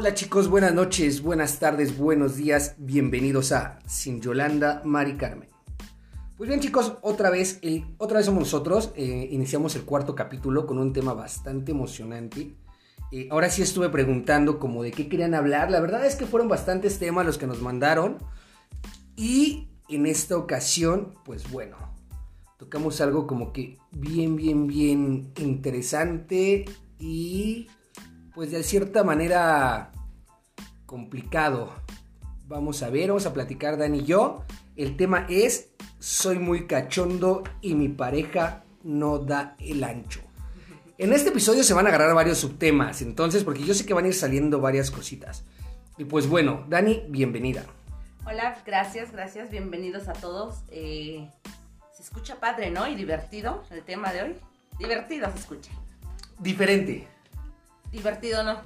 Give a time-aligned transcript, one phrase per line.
[0.00, 5.50] Hola chicos, buenas noches, buenas tardes, buenos días, bienvenidos a Sin Yolanda, Mari Carmen.
[6.38, 7.60] Pues bien chicos, otra vez,
[7.98, 12.54] otra vez somos nosotros, eh, iniciamos el cuarto capítulo con un tema bastante emocionante.
[13.12, 16.48] Eh, ahora sí estuve preguntando como de qué querían hablar, la verdad es que fueron
[16.48, 18.16] bastantes temas los que nos mandaron
[19.16, 21.76] y en esta ocasión, pues bueno,
[22.56, 26.64] tocamos algo como que bien, bien, bien interesante
[26.98, 27.68] y
[28.40, 29.92] pues de cierta manera
[30.86, 31.74] complicado.
[32.46, 34.46] Vamos a ver, vamos a platicar Dani y yo.
[34.76, 40.22] El tema es, soy muy cachondo y mi pareja no da el ancho.
[40.96, 44.06] En este episodio se van a agarrar varios subtemas, entonces, porque yo sé que van
[44.06, 45.44] a ir saliendo varias cositas.
[45.98, 47.66] Y pues bueno, Dani, bienvenida.
[48.24, 50.62] Hola, gracias, gracias, bienvenidos a todos.
[50.70, 51.28] Eh,
[51.94, 52.88] se escucha padre, ¿no?
[52.88, 54.36] Y divertido el tema de hoy.
[54.78, 55.72] Divertido se escucha.
[56.38, 57.19] Diferente.
[57.90, 58.60] Divertido, ¿no?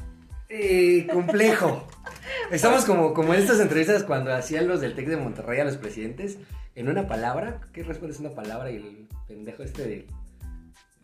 [0.48, 1.86] Eh, complejo.
[2.50, 5.77] Estamos como, como en estas entrevistas cuando hacían los del TEC de Monterrey a los
[5.77, 6.39] presidentes,
[6.75, 8.70] en una palabra, ¿qué respondes una palabra?
[8.70, 10.06] Y el pendejo este de,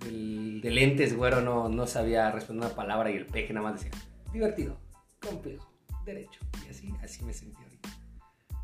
[0.05, 3.83] del, de lentes, güero, no, no sabía responder una palabra y el peje nada más
[3.83, 3.99] decía,
[4.33, 4.79] divertido,
[5.21, 5.73] complejo,
[6.05, 6.41] derecho.
[6.67, 7.89] Y así, así me sentí ahorita.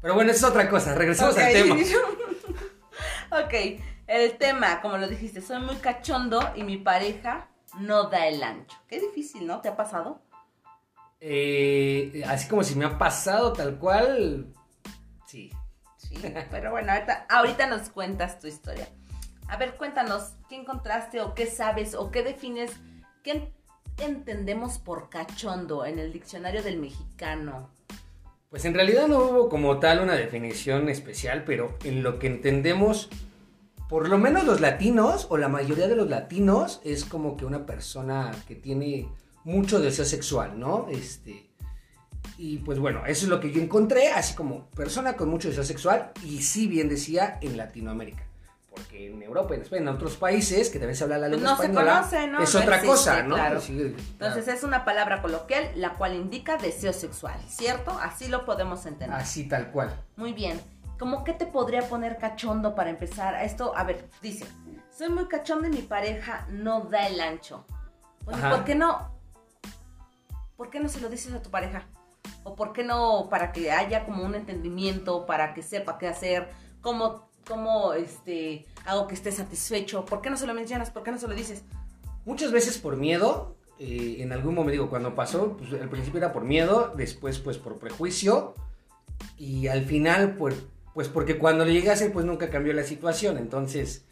[0.03, 1.41] Pero bueno, eso es otra cosa, regresemos Ok.
[1.41, 1.75] al tema.
[3.45, 7.49] ok, el tema, como lo dijiste, soy muy cachondo y mi pareja
[7.79, 8.77] no da el ancho.
[8.89, 9.61] Qué difícil, ¿no?
[9.61, 10.21] ¿Te ha pasado?
[11.21, 14.53] Eh, así como si me ha pasado tal cual,
[15.27, 15.51] sí.
[15.97, 16.15] Sí,
[16.51, 18.89] pero bueno, ahorita, ahorita nos cuentas tu historia.
[19.49, 22.73] A ver, cuéntanos, ¿qué encontraste o qué sabes o qué defines?
[23.23, 23.53] ¿Qué en-
[23.99, 27.71] entendemos por cachondo en el diccionario del mexicano?
[28.51, 33.09] Pues en realidad no hubo como tal una definición especial, pero en lo que entendemos,
[33.89, 37.67] por lo menos los latinos, o la mayoría de los latinos, es como que una
[37.67, 39.09] persona que tiene
[39.45, 40.89] mucho deseo sexual, ¿no?
[40.91, 41.49] Este.
[42.39, 45.65] Y pues bueno, eso es lo que yo encontré, así como persona con mucho deseo
[45.65, 48.25] sexual, y sí bien decía en Latinoamérica.
[48.69, 51.57] Porque en Europa, en España, en otros países que también se habla la lengua no
[51.57, 52.43] se española, conoce, ¿no?
[52.43, 53.35] es No otra existe, cosa, ¿no?
[53.37, 53.61] claro.
[53.63, 57.93] Sí, Entonces es una palabra coloquial la cual indica deseo sexual, ¿cierto?
[58.03, 59.17] Así lo podemos entender.
[59.19, 59.99] Así tal cual.
[60.17, 60.61] Muy bien.
[60.99, 63.43] ¿Cómo qué te podría poner cachondo para empezar?
[63.45, 64.47] Esto, a ver, dice,
[64.91, 67.65] soy muy cachondo y mi pareja no da el ancho.
[68.25, 68.51] Oye, Ajá.
[68.51, 69.11] ¿por qué no?
[70.57, 71.87] ¿Por qué no se lo dices a tu pareja?
[72.45, 76.49] ¿O por qué no para que haya como un entendimiento, para que sepa qué hacer,
[76.81, 80.07] cómo, cómo este, hago que esté satisfecho?
[80.07, 80.91] ¿Por qué no se lo mencionas?
[80.91, 81.63] ¿Por qué no se lo dices?
[82.25, 86.33] Muchas veces por miedo, eh, en algún momento, digo, cuando pasó, pues al principio era
[86.33, 88.55] por miedo, después pues por prejuicio,
[89.37, 90.57] y al final pues,
[90.97, 94.07] pues porque cuando le llegase pues nunca cambió la situación, entonces,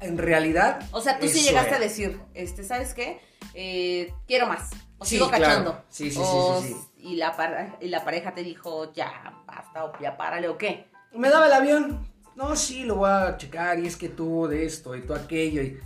[0.00, 0.86] en realidad...
[0.92, 1.78] O sea, tú sí llegaste era.
[1.78, 3.22] a decir, este, ¿sabes qué?
[3.54, 4.68] Eh, quiero más.
[4.98, 5.44] O Sí, sigo claro.
[5.44, 5.84] cachondo.
[5.88, 6.76] Sí, sí, sí, O- sí, sí.
[6.98, 10.90] Y la, y la pareja te dijo, ya, basta, o ya párale, o qué.
[11.14, 14.66] Me daba el avión, no, sí, lo voy a checar, y es que tú de
[14.66, 15.80] esto, y tú aquello, y,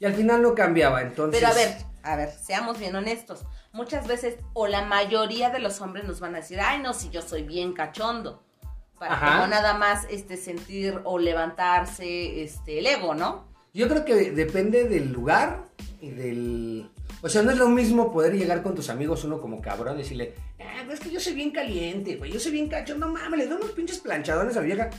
[0.00, 1.40] y al final no cambiaba, entonces...
[1.40, 3.46] Pero a ver, a ver, seamos bien honestos.
[3.72, 7.08] Muchas veces, o la mayoría de los hombres nos van a decir, ay, no, si
[7.08, 8.42] yo soy bien cachondo.
[9.02, 9.32] Para Ajá.
[9.32, 13.48] como nada más este, sentir o levantarse este, el ego, ¿no?
[13.74, 15.64] Yo creo que depende del lugar
[16.00, 16.88] y del...
[17.20, 20.02] O sea, no es lo mismo poder llegar con tus amigos uno como cabrón y
[20.04, 23.40] decirle, ah, es que yo soy bien caliente, güey, yo soy bien cacho, no mames,
[23.40, 24.90] le doy unos pinches planchadones a la vieja.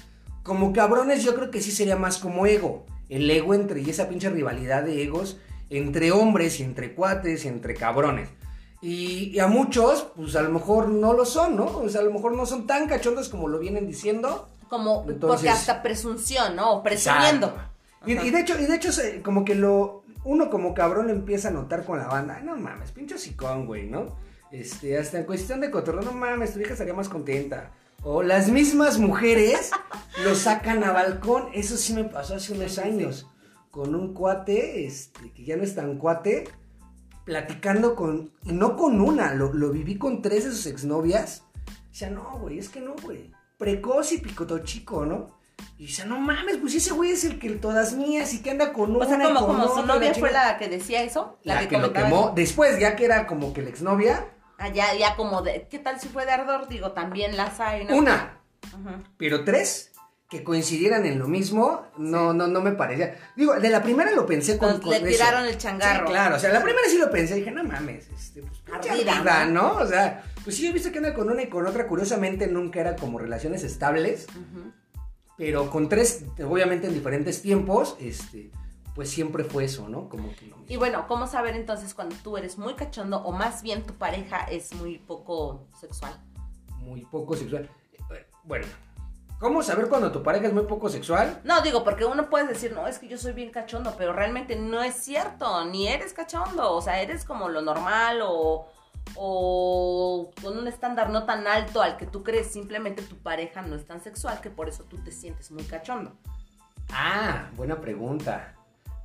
[0.43, 2.85] Como cabrones yo creo que sí sería más como ego.
[3.07, 5.37] El ego entre, y esa pinche rivalidad de egos
[5.69, 8.27] entre hombres y entre cuates y entre cabrones.
[8.83, 11.67] Y, y a muchos, pues a lo mejor no lo son, ¿no?
[11.77, 14.49] O sea, a lo mejor no son tan cachondos como lo vienen diciendo.
[14.67, 16.73] Como, porque hasta presunción, ¿no?
[16.73, 17.55] O presumiendo.
[18.05, 18.89] Y, de hecho, y de hecho
[19.23, 22.35] como que lo uno como cabrón empieza a notar con la banda.
[22.37, 24.17] Ay, no mames, pinche sicón, güey, ¿no?
[24.51, 27.71] Este, hasta en cuestión de cotorreo, no mames, tu hija estaría más contenta.
[28.03, 29.71] O las mismas mujeres
[30.25, 31.47] lo sacan a balcón.
[31.53, 33.27] Eso sí me pasó hace unos años.
[33.71, 36.43] Con un cuate, este, que ya no es tan cuate,
[37.25, 38.31] platicando con.
[38.43, 41.43] Y no con una, lo, lo viví con tres de sus exnovias.
[41.67, 43.31] O sea, no, güey, es que no, güey.
[43.57, 45.37] Precoz y picoto chico, ¿no?
[45.77, 48.73] Y dice, no mames, pues ese güey es el que todas mías y que anda
[48.73, 49.05] con una.
[49.05, 51.37] O sea, como, con como su novia la fue la que decía eso.
[51.43, 52.25] La, que, lo comentaba quemó.
[52.25, 52.33] eso.
[52.35, 54.27] Después, ya que era como que la exnovia,
[54.57, 56.67] Ah, ya, ya como de, ¿qué tal si fue de ardor?
[56.67, 57.97] Digo, también las hay, ¿no?
[57.97, 58.39] una,
[58.71, 59.03] Ujú.
[59.17, 59.91] pero tres
[60.33, 63.15] que coincidieran en lo mismo, no, no, no me parecía.
[63.35, 65.05] Digo, de la primera lo pensé con, le eso.
[65.05, 66.07] tiraron el changarro.
[66.07, 69.17] Sí, claro, o sea, la primera sí lo pensé, dije, no mames, este, pues, Ardida,
[69.17, 69.75] ardida, ¿no?
[69.75, 72.79] O sea, pues sí, he visto que anda con una y con otra, curiosamente nunca
[72.81, 74.25] era como relaciones estables,
[75.37, 78.51] pero con tres, obviamente en diferentes tiempos, este,
[78.95, 80.09] pues siempre fue eso, ¿no?
[80.09, 80.79] Como que lo Y mismo.
[80.79, 84.73] bueno, ¿cómo saber entonces cuando tú eres muy cachondo o más bien tu pareja es
[84.73, 86.13] muy poco sexual?
[86.79, 87.69] Muy poco sexual.
[87.93, 88.65] Eh, Bueno,
[89.43, 91.41] ¿cómo saber cuando tu pareja es muy poco sexual?
[91.43, 94.55] No, digo, porque uno puede decir, no, es que yo soy bien cachondo, pero realmente
[94.55, 98.69] no es cierto, ni eres cachondo, o sea, eres como lo normal o,
[99.15, 103.75] o con un estándar no tan alto al que tú crees, simplemente tu pareja no
[103.75, 106.13] es tan sexual que por eso tú te sientes muy cachondo.
[106.91, 108.55] Ah, buena pregunta.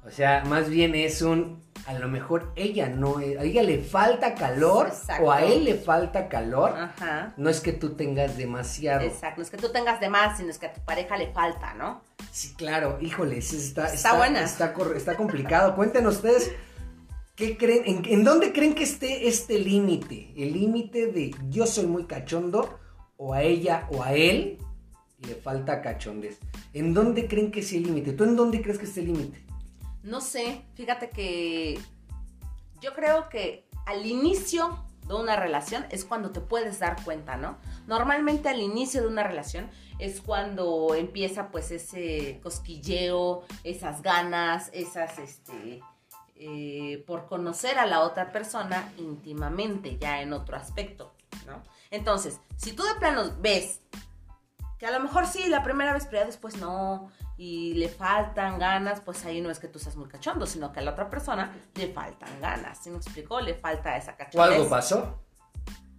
[0.08, 3.78] O sea, más bien es un, a lo mejor ella no, es- a ella le
[3.78, 5.24] falta calor Exacto.
[5.24, 6.70] o a él le falta calor.
[6.70, 7.34] Ajá.
[7.36, 9.02] No es que tú tengas demasiado.
[9.04, 11.30] Exacto, no es que tú tengas de más, sino es que a tu pareja le
[11.32, 12.00] falta, ¿no?
[12.32, 14.42] Sí, claro, híjole, está, Está buena.
[14.42, 14.72] Está,
[15.16, 15.74] complicado.
[15.76, 16.52] Cuéntenos ustedes,
[17.34, 17.82] ¿qué creen?
[17.84, 20.32] En, en dónde creen que esté este límite?
[20.36, 22.78] El límite de yo soy muy cachondo
[23.18, 24.56] o a ella o a él
[25.20, 26.38] le falta cachondez.
[26.72, 28.12] ¿En dónde creen que es el límite?
[28.14, 29.42] ¿Tú en dónde crees que esté el límite?
[30.02, 31.80] No sé, fíjate que
[32.80, 37.56] yo creo que al inicio de una relación es cuando te puedes dar cuenta, ¿no?
[37.86, 45.18] Normalmente al inicio de una relación es cuando empieza pues ese cosquilleo, esas ganas, esas,
[45.18, 45.80] este,
[46.36, 51.14] eh, por conocer a la otra persona íntimamente, ya en otro aspecto,
[51.46, 51.62] ¿no?
[51.90, 53.80] Entonces, si tú de plano ves
[54.78, 58.58] que a lo mejor sí, la primera vez, pero ya después no, y le faltan
[58.58, 61.10] ganas, pues ahí no es que tú seas muy cachondo, sino que a la otra
[61.10, 63.40] persona le faltan ganas, ¿sí me explicó?
[63.40, 64.56] Le falta esa ¿O cachondez.
[64.56, 65.18] algo pasó?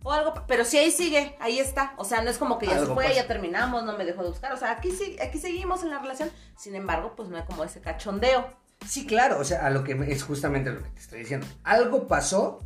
[0.04, 1.94] O algo, pero si ahí sigue, ahí está.
[1.98, 4.30] O sea, no es como que ya se fue, ya terminamos, no me dejó de
[4.30, 4.54] buscar.
[4.54, 6.32] O sea, aquí, sí, aquí seguimos en la relación.
[6.58, 8.48] Sin embargo, pues no hay como ese cachondeo.
[8.88, 11.46] Sí, claro, o sea, a lo que es justamente lo que te estoy diciendo.
[11.66, 12.60] Algo pasó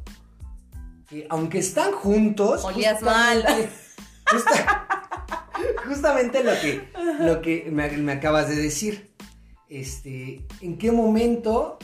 [1.09, 3.69] que aunque están juntos, Olías justamente-
[4.31, 4.87] justa-
[5.87, 6.89] justamente lo que,
[7.19, 9.11] lo que me, me acabas de decir.
[9.69, 11.77] Este, ¿en qué momento?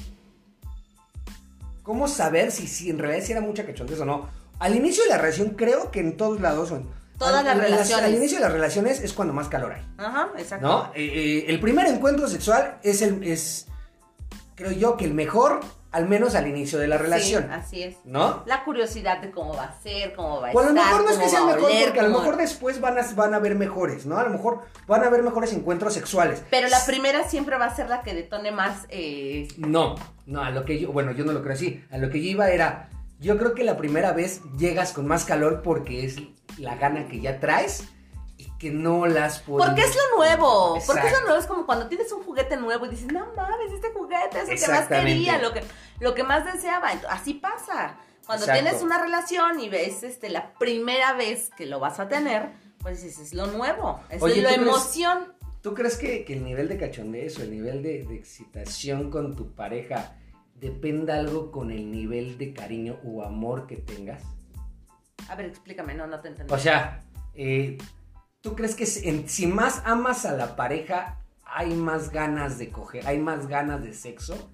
[1.84, 4.30] ¿Cómo saber si, si en realidad si era mucha cachondez o no?
[4.60, 6.72] Al inicio de la relación, creo que en todos lados.
[7.18, 8.06] Todas al- las relaciones.
[8.06, 9.82] Al inicio de las relaciones es cuando más calor hay.
[9.98, 10.68] Ajá, exacto.
[10.68, 10.92] ¿No?
[10.96, 13.24] Eh, eh, el primer encuentro sexual es el.
[13.24, 13.68] Es,
[14.56, 17.44] creo yo que el mejor, al menos al inicio de la relación.
[17.44, 17.96] Sí, así es.
[18.06, 18.44] ¿No?
[18.46, 20.74] La curiosidad de cómo va a ser, cómo va a O a lo estar.
[20.86, 23.34] mejor no es que sea mejor, oler, porque a lo mejor después van a, van
[23.34, 24.18] a haber mejores, ¿no?
[24.18, 26.44] A lo mejor van a haber mejores encuentros sexuales.
[26.52, 28.86] Pero la primera siempre va a ser la que detone más.
[28.90, 29.96] eh, No,
[30.26, 31.84] no, a lo que yo, bueno, yo no lo creo así.
[31.92, 32.90] A lo que yo iba era,
[33.20, 36.18] yo creo que la primera vez llegas con más calor porque es
[36.60, 37.88] la gana que ya traes
[38.60, 39.66] que no las puedes.
[39.68, 40.74] Porque es lo nuevo.
[40.74, 41.26] Porque es lo Exacto.
[41.26, 41.40] nuevo.
[41.40, 44.68] Es como cuando tienes un juguete nuevo y dices, no mames, este juguete es lo
[44.68, 45.64] que más quería, lo que,
[46.02, 46.90] lo que más deseaba.
[47.10, 47.98] Así pasa.
[48.26, 48.62] Cuando Exacto.
[48.64, 53.02] tienes una relación y ves este, la primera vez que lo vas a tener, pues
[53.02, 54.02] dices, es lo nuevo.
[54.10, 55.34] Es Oye, la ¿tú crees- emoción.
[55.62, 59.36] ¿Tú crees que, que el nivel de cachondez o el nivel de, de excitación con
[59.36, 60.16] tu pareja
[60.56, 64.22] dependa algo con el nivel de cariño o amor que tengas?
[65.28, 66.54] A ver, explícame, no, no te entendí.
[66.54, 67.02] O sea,
[67.34, 67.78] eh,
[68.42, 73.20] ¿tú crees que si, más amas a la pareja hay más ganas de coger, hay
[73.20, 74.50] más ganas de sexo?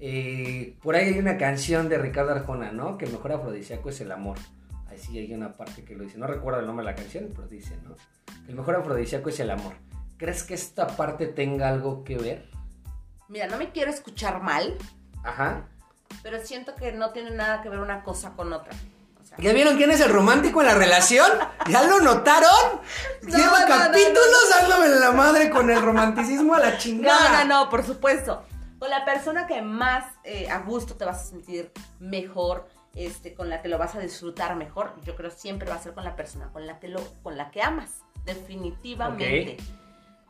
[0.00, 2.98] Eh, por ahí hay una canción de Ricardo Arjona, ¿no?
[2.98, 4.36] Que el mejor afrodisíaco es el amor.
[4.88, 6.18] Ahí sí hay una parte que lo dice.
[6.18, 7.94] No recuerdo el nombre de la canción, pero dice, ¿no?
[8.44, 9.74] Que el mejor afrodisíaco es el amor.
[10.16, 12.50] ¿Crees que esta parte tenga algo que ver?
[13.28, 14.76] Mira, no me quiero escuchar mal,
[15.22, 15.68] Ajá.
[16.22, 18.72] pero siento que no tiene nada que ver una cosa con otra.
[19.38, 21.28] ¿Ya vieron quién es el romántico en la relación?
[21.68, 22.80] ¿Ya lo notaron?
[23.22, 27.44] No, Lleva no, no, capítulos dándome la madre con el romanticismo a la chingada.
[27.44, 28.42] No, no, no, por supuesto.
[28.78, 33.48] Con la persona que más eh, a gusto te vas a sentir mejor, este, con
[33.48, 36.14] la que lo vas a disfrutar mejor, yo creo siempre va a ser con la
[36.14, 39.56] persona con la que lo, con la que amas, definitivamente.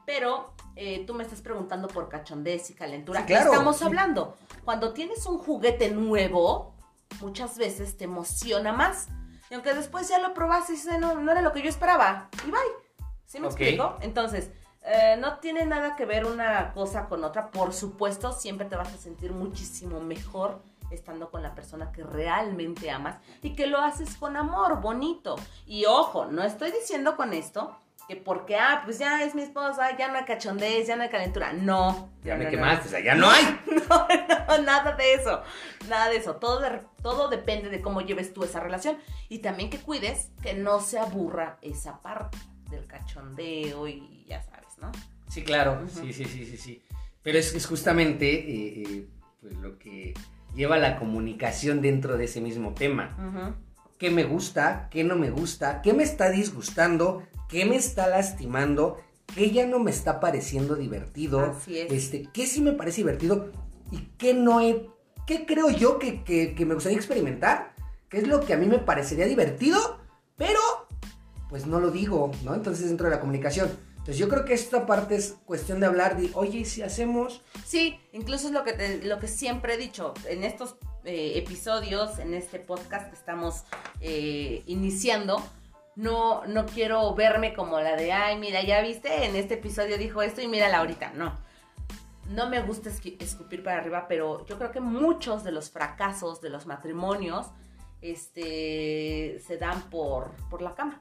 [0.07, 3.21] Pero eh, tú me estás preguntando por cachondez y calentura.
[3.21, 4.37] Sí, ¿Qué estamos hablando?
[4.65, 6.75] Cuando tienes un juguete nuevo,
[7.21, 9.09] muchas veces te emociona más.
[9.51, 12.29] Y aunque después ya lo probaste y dices, no, no era lo que yo esperaba.
[12.47, 12.61] Y bye.
[13.27, 13.53] ¿Sí me Ok.
[13.53, 13.97] explico?
[14.01, 14.51] Entonces,
[14.83, 17.51] eh, no tiene nada que ver una cosa con otra.
[17.51, 22.91] Por supuesto, siempre te vas a sentir muchísimo mejor estando con la persona que realmente
[22.91, 25.37] amas y que lo haces con amor, bonito.
[25.67, 27.77] Y ojo, no estoy diciendo con esto
[28.09, 31.09] que porque, ah, pues ya es mi esposa, ya no hay cachondez, ya no hay
[31.09, 31.53] calentura.
[31.53, 32.11] No.
[32.25, 33.43] Ya no, me no, quemaste, o sea, ya no hay.
[33.89, 34.07] No,
[34.49, 35.43] no, nada de eso.
[35.89, 36.37] Nada de eso.
[36.37, 38.97] Todo, de- todo depende de cómo lleves tú esa relación.
[39.29, 42.39] Y también que cuides que no se aburra esa parte
[42.71, 44.91] del cachondeo y ya sabes, ¿no?
[45.29, 46.83] Sí, claro, sí, sí, sí, sí, sí.
[47.23, 49.07] Pero es, es justamente eh, eh,
[49.41, 50.15] pues lo que
[50.55, 53.17] lleva la comunicación dentro de ese mismo tema.
[53.19, 53.55] Ujú.
[53.99, 54.89] ¿Qué me gusta?
[54.91, 55.81] ¿Qué no me gusta?
[55.83, 57.23] ¿Qué me está disgustando?
[57.53, 58.97] ¿Qué me está lastimando?
[59.35, 61.39] ¿Qué ya no me está pareciendo divertido?
[61.41, 61.93] Así es.
[61.93, 63.53] Este, ¿Qué sí me parece divertido?
[63.93, 64.89] y qué no he,
[65.27, 67.75] qué creo yo que, que, que me gustaría experimentar,
[68.09, 70.01] qué es lo que a mí me parecería divertido,
[70.37, 70.59] pero
[71.51, 72.55] pues no lo digo, ¿no?
[72.55, 73.71] Entonces dentro de la comunicación.
[73.91, 77.43] Entonces yo creo que esta parte es cuestión de hablar de, oye, si hacemos...
[77.67, 82.19] Sí, incluso es lo que, te- lo que siempre he dicho en estos eh, episodios,
[82.19, 83.65] en este podcast que estamos
[84.01, 85.41] eh, iniciando.
[85.95, 90.23] No, no quiero verme como la de, ay, mira, ya viste, en este episodio dijo
[90.23, 91.13] esto y mírala ahorita.
[91.15, 91.39] No,
[92.31, 96.51] no me gusta escupir para arriba, pero yo creo que muchos de los fracasos de
[96.51, 97.49] los matrimonios
[98.01, 100.99] este, se dan por, por la cama,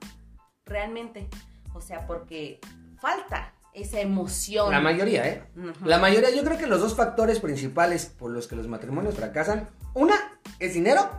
[0.66, 1.30] realmente.
[1.74, 2.60] O sea, porque
[3.00, 4.72] falta esa emoción.
[4.72, 5.44] La mayoría, ¿eh?
[5.86, 9.70] La mayoría, yo creo que los dos factores principales por los que los matrimonios fracasan,
[9.94, 11.10] una es dinero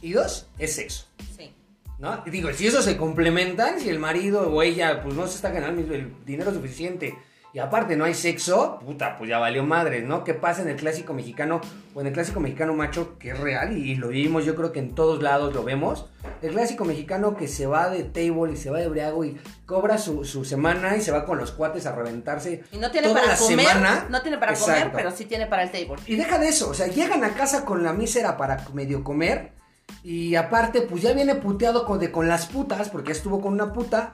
[0.00, 1.06] y dos es sexo.
[1.36, 1.54] Sí.
[2.04, 2.22] ¿No?
[2.26, 5.50] Y digo, si eso se complementan, si el marido o ella pues no se está
[5.50, 7.16] ganando el dinero suficiente
[7.54, 10.24] y aparte no hay sexo, puta, pues ya valió madre, ¿no?
[10.24, 11.60] ¿Qué pasa en el clásico mexicano
[11.94, 14.80] o en el clásico mexicano macho que es real y, lo vimos, yo creo que
[14.80, 16.10] en todos lados lo vemos?
[16.42, 19.98] El clásico mexicano que se va de table y se va de briago y cobra
[19.98, 23.20] su, su semana y se va con los cuates a reventarse Y no tiene toda
[23.20, 24.06] para la comer, semana.
[24.10, 26.02] no tiene para comer, pero sí tiene para el table.
[26.06, 29.52] Y deja de eso, o sea, llegan a casa con la mísera para medio comer.
[30.02, 33.52] Y aparte, pues ya viene puteado con, de, con las putas, porque ya estuvo con
[33.54, 34.12] una puta.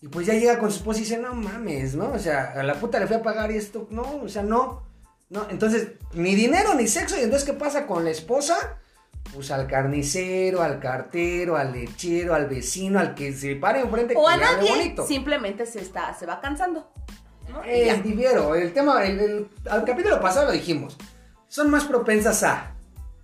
[0.00, 2.10] Y pues ya llega con su esposa y dice, no mames, ¿no?
[2.12, 4.84] O sea, a la puta le fui a pagar y esto, no, o sea, no.
[5.30, 7.16] No, entonces, ni dinero ni sexo.
[7.18, 8.78] Y entonces, ¿qué pasa con la esposa?
[9.34, 14.24] Pues al carnicero, al cartero, al lechero, al vecino, al que se pare enfrente O
[14.26, 15.04] que a nadie, bonito.
[15.06, 16.92] simplemente se está, se va cansando.
[17.48, 17.64] ¿no?
[17.64, 20.96] Eh, el tema, el, el- al capítulo pasado lo dijimos,
[21.48, 22.75] son más propensas a,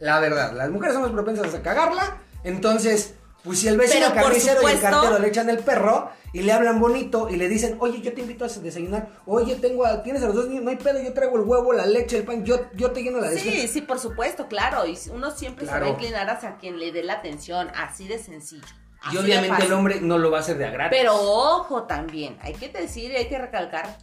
[0.03, 4.23] la verdad, las mujeres son más propensas a cagarla, entonces, pues si el vecino Pero
[4.23, 7.77] carnicero y el cartero le echan el perro y le hablan bonito y le dicen,
[7.81, 10.71] oye, yo te invito a desayunar, oye, tengo a- tienes a los dos niños, no
[10.71, 13.31] hay pedo, yo traigo el huevo, la leche, el pan, yo, yo te lleno la
[13.31, 13.61] despensa.
[13.63, 14.87] Sí, sí, por supuesto, claro.
[14.87, 15.87] Y uno siempre Claro.
[15.87, 18.67] se va a inclinar hacia quien le dé la atención, así de sencillo.
[19.03, 20.97] así Y obviamente el hombre no lo va a hacer de a gratis.
[21.01, 23.99] Pero ojo también, hay que decir y hay que recalcar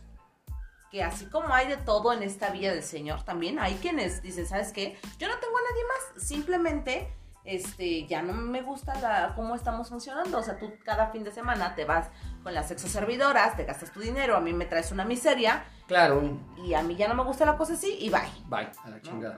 [0.91, 4.47] que así como hay de todo en esta villa del Señor, también hay quienes dicen,
[4.47, 4.97] ¿sabes qué?
[5.17, 7.13] Yo no tengo a nadie más, simplemente
[7.45, 10.37] este ya no me gusta la, cómo estamos funcionando.
[10.37, 12.07] O sea, tú cada fin de semana te vas
[12.43, 16.21] con las sexoservidoras, te gastas tu dinero, a mí me traes una miseria Claro,
[16.63, 18.21] y a mí ya no me gusta la cosa así y bye.
[18.47, 19.35] bye, a la chingada.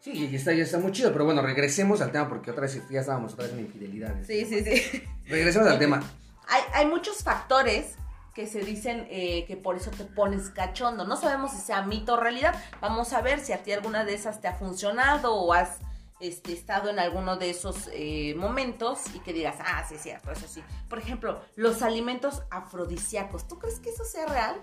[0.00, 2.80] Sí, y está, ya está muy chido, pero bueno, regresemos al tema porque otra vez
[2.88, 4.26] ya estábamos otra vez en infidelidades.
[4.26, 5.04] Sí, sí, sí.
[5.26, 6.02] Regresemos al tema.
[6.48, 7.96] hay, hay muchos factores
[8.34, 11.04] que se dicen eh, que por eso te pones cachondo.
[11.06, 12.54] No sabemos si sea mito o realidad.
[12.80, 15.78] Vamos a ver si a ti alguna de esas te ha funcionado o has
[16.20, 20.30] este, estado en alguno de esos eh, momentos y que digas, ah, sí es cierto,
[20.30, 20.62] eso sí.
[20.88, 23.48] Por ejemplo, los alimentos afrodisíacos.
[23.48, 24.62] ¿Tú crees que eso sea real?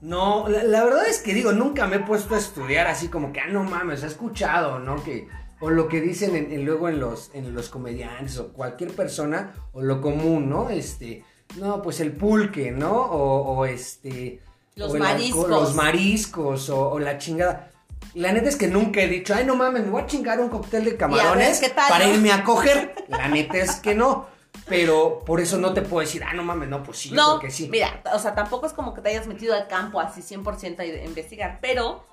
[0.00, 3.40] No, la, verdad es que digo, nunca me he puesto a estudiar así como que,
[3.40, 5.02] ah, no mames, he escuchado, ¿no?
[5.02, 5.26] Que,
[5.60, 9.54] o lo que dicen en- en luego en los, en los comediantes o cualquier persona,
[9.72, 10.70] o lo común, ¿no?
[10.70, 11.24] Este,
[11.56, 12.92] no, pues el pulque, ¿no?
[12.92, 14.40] O, o este...
[14.76, 15.48] Los o el alcohol, mariscos.
[15.50, 17.72] los mariscos, o, o la chingada.
[18.14, 20.48] La neta es que nunca he dicho, ay, no mames, me voy a chingar un
[20.48, 22.94] cóctel de camarones para irme a coger.
[23.08, 24.26] La neta es que no.
[24.66, 27.40] Pero por eso no te puedo decir, ah, no mames, no, pues sí, no, creo
[27.40, 27.68] que sí.
[27.70, 31.04] mira, o sea, tampoco es como que te hayas metido al campo así 100% a
[31.04, 32.04] investigar, pero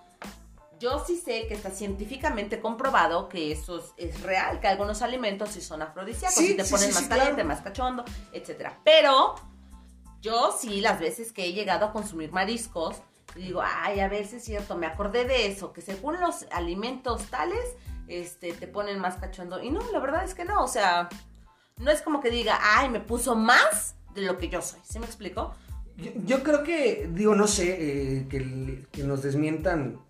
[0.80, 5.50] yo sí sé que está científicamente comprobado que eso es, es real, que algunos alimentos
[5.50, 7.48] sí son afrodisíacos Sí, y te sí, ponen sí, más sí, caliente, claro.
[7.48, 8.80] más cachondo, etcétera.
[8.84, 9.36] Pero
[10.22, 12.98] yo sí, las veces que he llegado a consumir mariscos,
[13.36, 17.24] digo, ay, a ver si es cierto, me acordé de eso, que según los alimentos
[17.26, 17.76] tales,
[18.08, 19.62] este, te ponen más cachondo.
[19.62, 21.10] Y no, la verdad es que no, o sea,
[21.78, 24.80] no es como que diga, ay, me puso más de lo que yo soy.
[24.84, 25.54] ¿Sí me explico?
[25.98, 28.28] Yo, yo creo que, digo, no sé, eh,
[28.92, 30.05] que nos desmientan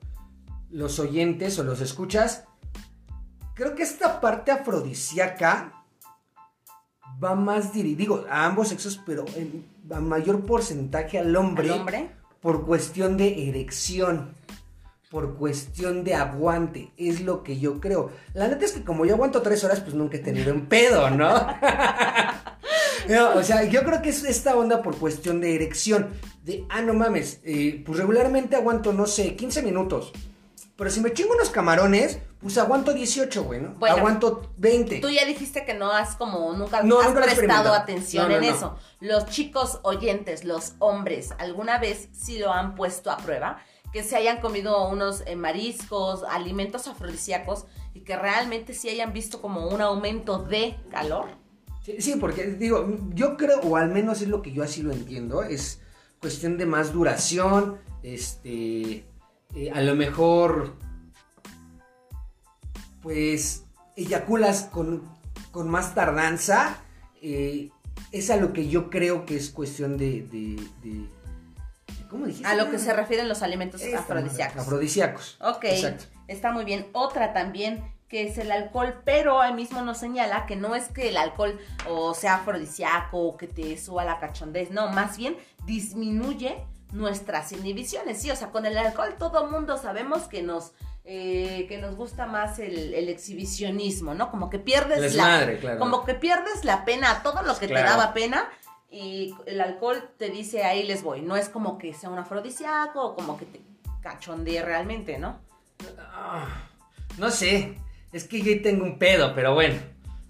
[0.69, 2.45] los oyentes o los escuchas.
[3.53, 5.85] Creo que esta parte afrodisíaca
[7.23, 11.79] va más dirigida, digo, a ambos sexos, pero en a mayor porcentaje al hombre, ¿Al
[11.79, 12.09] hombre?
[12.41, 14.33] por cuestión de erección,
[15.11, 18.11] por cuestión de aguante, es lo que yo creo.
[18.33, 21.09] La neta es que como yo aguanto tres horas, pues nunca he tenido un pedo,
[21.09, 21.47] ¿no?
[23.07, 26.07] No, o sea, yo creo que es esta onda por cuestión de erección.
[26.43, 30.11] De, ah, no mames, eh, pues regularmente aguanto, no sé, 15 minutos.
[30.77, 33.75] Pero si me chingo unos camarones, pues aguanto 18, güey, ¿no?
[33.75, 34.99] Bueno, aguanto 20.
[34.99, 38.37] Tú ya dijiste que no has como nunca No, has nunca prestado atención No, no,
[38.37, 38.77] en eso.
[38.99, 43.63] Los chicos oyentes, los hombres, ¿alguna vez sí lo han puesto a prueba?
[43.93, 49.41] Que se hayan comido unos eh, mariscos, alimentos afrodisíacos y que realmente sí hayan visto
[49.41, 51.27] como un aumento de calor.
[51.85, 54.91] Sí, sí, porque digo, yo creo, o al menos es lo que yo así lo
[54.91, 55.79] entiendo, es
[56.19, 59.05] cuestión de más duración, este,
[59.55, 60.75] eh, a lo mejor,
[63.01, 63.63] pues,
[63.95, 65.03] eyaculas con,
[65.51, 66.77] con más tardanza,
[67.21, 67.69] eh,
[68.11, 70.23] es a lo que yo creo que es cuestión de...
[70.23, 71.09] de, de-
[72.09, 72.47] ¿Cómo dijiste?
[72.47, 74.61] A lo que se refieren los alimentos Esto, afrodisíacos.
[74.61, 75.37] Afrodisíacos.
[75.41, 76.05] Ok, Exacto.
[76.27, 76.87] está muy bien.
[76.93, 81.09] Otra también que es el alcohol, pero ahí mismo nos señala que no es que
[81.09, 81.59] el alcohol
[81.89, 85.35] o sea afrodisíaco o que te suba la cachondez, no, más bien
[85.65, 86.63] disminuye
[86.95, 90.71] nuestras inhibiciones, sí, o sea, con el alcohol todo mundo sabemos que nos
[91.03, 94.31] eh, que nos gusta más el, el exhibicionismo, ¿no?
[94.31, 95.77] Como que pierdes la claro.
[95.79, 97.85] como que pierdes la pena, a todo lo que Claro.
[97.85, 98.49] te daba pena
[98.89, 103.05] y el alcohol te dice ahí les voy, no es como que sea un afrodisíaco
[103.05, 103.61] o como que te
[104.01, 105.39] cachondee realmente, ¿no?
[105.99, 106.47] Ah,
[107.17, 107.77] no sé,
[108.11, 109.75] es que yo tengo un pedo, pero bueno,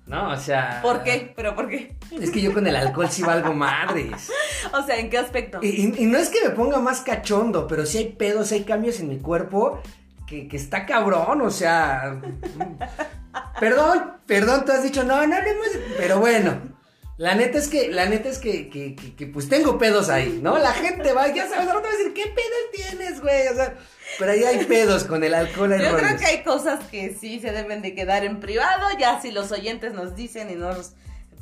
[0.08, 0.30] ¿no?
[0.32, 0.80] O sea...
[0.82, 1.34] ¿Por qué?
[1.36, 1.96] ¿Pero por qué?
[2.12, 4.32] Es que yo con el alcohol sí valgo madres.
[4.74, 5.60] O sea, ¿en qué aspecto?
[5.62, 8.64] Y, y- y no es que me ponga más cachondo, pero sí hay pedos, hay
[8.64, 9.80] cambios en mi cuerpo
[10.26, 12.20] que, que está cabrón, o sea.
[13.60, 15.68] perdón, perdón, tú has dicho, no, no hablemos.
[15.98, 16.75] Pero bueno,
[17.18, 20.40] la neta es que, la neta es que, que, que- que, pues tengo pedos ahí,
[20.44, 20.58] ¿no?
[20.58, 23.48] La gente va, ya sabes, ahora te va a decir, ¿qué pedos tienes, güey?
[23.48, 23.76] O sea,
[24.20, 27.40] pero ahí hay pedos con el alcohol, hay Yo creo que hay cosas que sí
[27.40, 30.92] se deben de quedar en privado, ya si los oyentes nos dicen y nos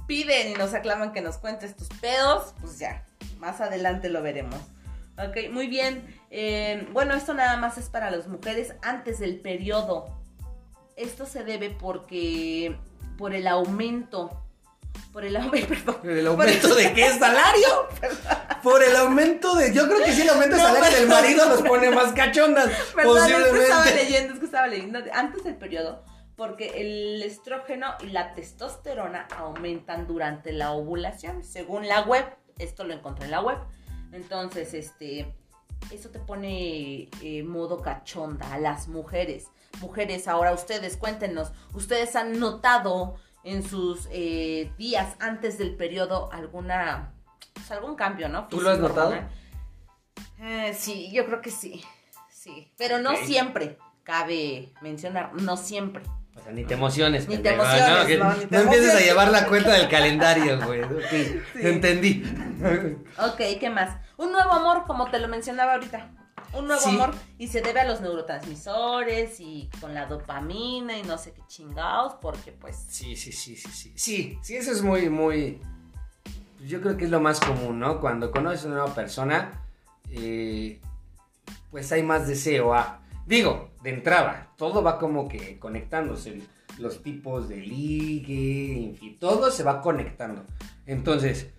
[0.08, 3.06] piden y nos aclaman que nos cuentes tus pedos, pues ya,
[3.40, 4.60] más adelante lo veremos.
[5.18, 6.04] Ok, muy bien.
[6.32, 10.06] Eh, bueno, esto nada más es para las mujeres antes del periodo.
[10.98, 12.76] Esto se debe porque
[13.18, 14.43] por el aumento,
[15.12, 15.68] por el aumento,
[16.02, 17.88] perdón, ¿El aumento de qué salario?
[18.64, 19.74] Por el aumento de.
[19.74, 22.72] Yo creo que sí, el aumento de No, salario del marido nos pone más cachondas.
[22.96, 23.96] Perdón, es que estaba posiblemente.
[23.96, 26.04] leyendo, es que estaba leyendo antes del periodo,
[26.38, 32.26] porque el estrógeno y la testosterona aumentan durante la ovulación, según la web.
[32.58, 33.58] Esto lo encontré en la web.
[34.14, 35.36] Entonces, este,
[35.92, 39.48] eso te pone eh, modo cachonda a las mujeres.
[39.82, 47.14] Mujeres, ahora ustedes, cuéntenos, ¿ustedes han notado en sus eh, días antes del periodo alguna,
[47.54, 48.48] pues, algún cambio, no?
[48.48, 49.16] ¿Tú lo has notado?
[50.40, 51.84] Eh, sí, yo creo que sí.
[52.30, 56.04] Sí, pero no siempre, cabe mencionar, no siempre.
[56.36, 57.28] O sea, ni te emociones.
[57.28, 58.08] Ni te emociones, ¿no?
[58.08, 60.82] Que no, ni te no empieces a llevar la cuenta del calendario, güey.
[60.84, 62.24] Ok, entendí.
[63.20, 63.98] Ok, ¿qué más?
[64.18, 66.10] Un nuevo amor, como te lo mencionaba ahorita.
[66.56, 66.90] Un nuevo Sí.
[66.90, 71.42] amor y se debe a los neurotransmisores y con la dopamina y no sé qué
[71.48, 72.76] chingados, porque pues...
[72.90, 73.94] Sí, sí, sí, sí, sí.
[73.96, 75.60] Sí, sí, eso es muy, muy.
[76.66, 78.00] Yo creo que es lo más común, ¿no?
[78.00, 79.64] Cuando conoces a una nueva persona,
[80.12, 80.80] eh,
[81.72, 83.02] pues hay más deseo a.
[83.26, 86.42] Digo, de entrada, todo va como que conectándose.
[86.80, 90.44] Los tipos de ligue, en fin, todo se va conectando.
[90.88, 91.50] Entonces,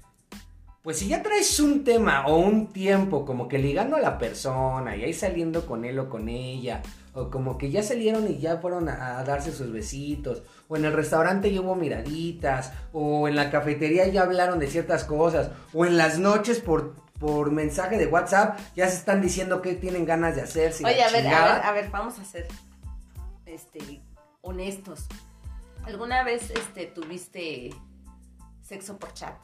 [0.85, 4.95] pues si ya traes un tema o un tiempo como que ligando a la persona
[4.95, 6.83] y ahí saliendo con él o con ella,
[7.15, 10.85] o como que ya salieron y ya fueron a, a darse sus besitos, o en
[10.85, 15.87] el restaurante ya hubo miraditas, o en la cafetería ya hablaron de ciertas cosas, o
[15.87, 20.37] en las noches por, por mensaje de WhatsApp ya se están diciendo que tienen ganas
[20.37, 20.83] de hacerse.
[20.83, 22.47] y la Oye, a ver, a ver, a ver, vamos a ser
[23.47, 24.03] este,
[24.43, 25.07] honestos.
[25.87, 27.71] ¿Alguna vez este, tuviste
[28.61, 29.35] sexo por chat?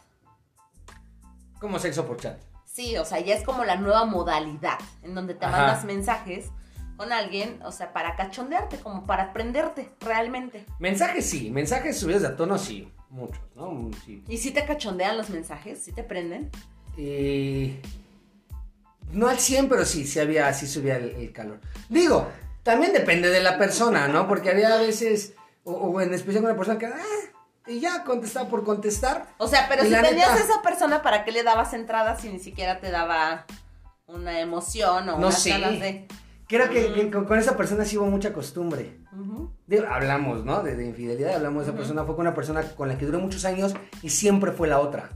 [1.60, 2.40] Como sexo por chat.
[2.64, 5.56] Sí, o sea, ya es como la nueva modalidad en donde te Ajá.
[5.56, 6.46] mandas mensajes
[6.96, 10.66] con alguien, o sea, para cachondearte, como para aprenderte realmente.
[10.78, 13.90] Mensajes sí, mensajes subidos de tono sí, muchos, ¿no?
[14.04, 14.22] Sí.
[14.28, 15.82] ¿Y si te cachondean los mensajes?
[15.82, 16.50] ¿Sí te prenden?
[16.96, 17.80] Eh,
[19.12, 21.60] no al 100, pero sí, sí había, sí subía el, el calor.
[21.88, 22.28] Digo,
[22.62, 24.28] también depende de la persona, ¿no?
[24.28, 28.48] Porque había veces, o, o en especial con una persona que, ah, y ya contestaba
[28.48, 29.26] por contestar.
[29.38, 32.38] O sea, pero si tenías neta- esa persona, ¿para qué le dabas entrada si ni
[32.38, 33.46] siquiera te daba
[34.06, 35.50] una emoción o No unas sé.
[35.50, 36.06] ganas de...
[36.48, 36.94] Creo que, Mm.
[36.94, 38.98] que con, con esa persona sí hubo mucha costumbre.
[39.88, 40.62] Hablamos, ¿no?
[40.64, 42.04] De, de infidelidad, hablamos de esa persona.
[42.04, 45.10] Fue con una persona con la que duró muchos años y siempre fue la otra.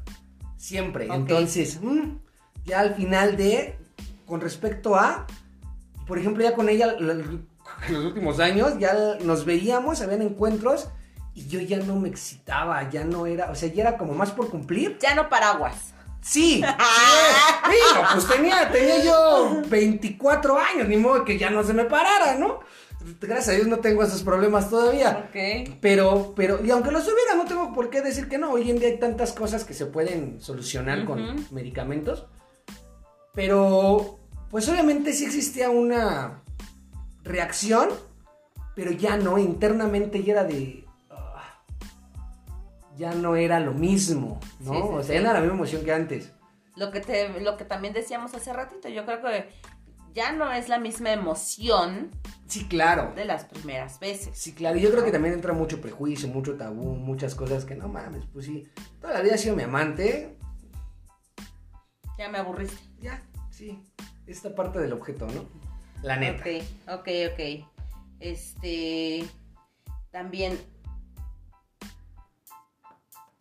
[0.57, 1.09] Siempre.
[1.13, 2.19] Entonces, mm,
[2.65, 3.77] ya al final de,
[4.27, 5.27] con respecto a,
[6.07, 7.07] por ejemplo, ya con ella, en
[7.93, 10.89] los últimos años, ya nos veíamos, habían encuentros
[11.35, 14.31] y yo ya no me excitaba, ya no era, o sea, ya era como más
[14.31, 14.99] por cumplir.
[15.01, 15.93] Ya no paraguas.
[16.21, 16.63] Sí, sí,
[17.71, 22.37] digo, pues tenía, tenía yo 24 años, ni modo que ya no se me parara,
[22.37, 22.61] ¿no?
[23.21, 25.27] Gracias a Dios no tengo esos problemas todavía.
[25.29, 25.77] Ok.
[25.83, 28.53] Pero, pero, y aunque los hubiera, no tengo por qué decir que no.
[28.53, 31.55] Hoy en día hay tantas cosas que se pueden solucionar con Ujú.
[31.55, 32.27] medicamentos.
[33.35, 34.21] Pero,
[34.51, 36.43] pues obviamente sí existía una
[37.25, 37.91] reacción,
[38.75, 40.84] pero ya no, internamente ya era de...
[42.97, 44.73] ya no era lo mismo, ¿no?
[44.73, 46.33] Sí, sí, o sea, ya no era la misma emoción que antes.
[46.77, 49.49] Lo que, te, lo que también decíamos hace ratito, yo creo que
[50.13, 52.11] ya no es la misma emoción
[52.47, 53.13] Sí, claro.
[53.15, 54.37] de las primeras veces.
[54.39, 54.79] Sí, claro.
[54.79, 58.25] Y yo creo que también entra mucho prejuicio, mucho tabú, muchas cosas que no mames,
[58.33, 58.69] pues sí.
[59.01, 60.37] Toda la vida ha sido mi amante.
[62.19, 62.77] Ya me aburriste.
[63.01, 63.83] Ya, sí.
[64.27, 65.49] Esta parte del objeto, ¿no?
[66.03, 66.45] La neta.
[66.45, 67.67] Ok, ok, ok.
[68.21, 69.25] Este.
[70.11, 70.59] También.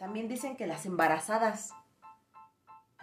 [0.04, 1.70] También dicen que las embarazadas.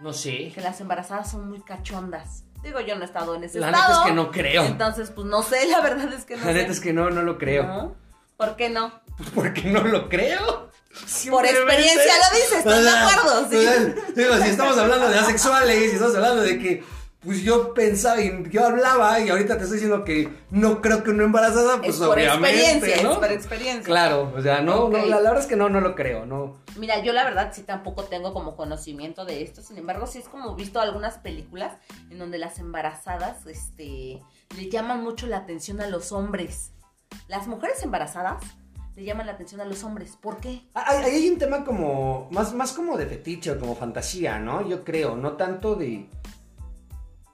[0.00, 0.52] No sé.
[0.54, 2.44] Que las embarazadas son muy cachondas.
[2.62, 3.88] Digo, yo no he estado en ese La estado.
[3.88, 4.64] neta es que no creo.
[4.66, 6.58] Entonces, pues no sé, la verdad es que no La sé.
[6.58, 7.62] neta es que no, no lo creo.
[7.62, 7.96] ¿No?
[8.36, 8.92] ¿Por qué no?
[9.16, 10.70] Pues porque no lo creo.
[11.30, 13.48] Por experiencia lo dices, ¿estás de acuerdo?
[13.50, 14.12] Sí.
[14.16, 16.84] digo, si estamos hablando de asexuales, si estamos hablando de que,
[17.22, 21.10] pues yo pensaba y yo hablaba y ahorita te estoy diciendo que no creo que
[21.10, 23.12] una embarazada, pues es por obviamente, experiencia, ¿no?
[23.12, 23.84] es por experiencia.
[23.84, 26.56] Claro, o sea, no, no, la, la verdad es que no, no lo creo, no.
[26.78, 30.28] Mira, yo la verdad sí tampoco tengo como conocimiento de esto, sin embargo sí es
[30.28, 31.74] como visto algunas películas
[32.10, 34.22] en donde las embarazadas, este,
[34.56, 36.72] le llaman mucho la atención a los hombres.
[37.28, 38.42] Las mujeres embarazadas
[38.96, 40.62] le llaman la atención a los hombres, ¿por qué?
[40.74, 44.66] Hay, hay- hay un tema como, más, más como de fetiche o como fantasía, ¿no?
[44.66, 46.06] Yo creo, no tanto de...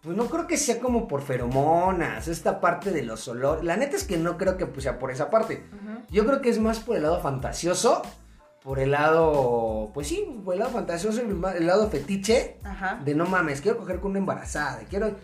[0.07, 3.65] Pues no creo que sea como por feromonas, esta parte de los olores.
[3.65, 5.65] La neta es que no creo que pues, sea por esa parte.
[6.13, 8.03] Yo creo que es más por el lado fantasioso,
[8.63, 13.01] por el lado, pues sí, por el lado fantasioso, el, lado fetiche, Ajá.
[13.05, 15.17] de no mames, quiero coger con una embarazada, quiero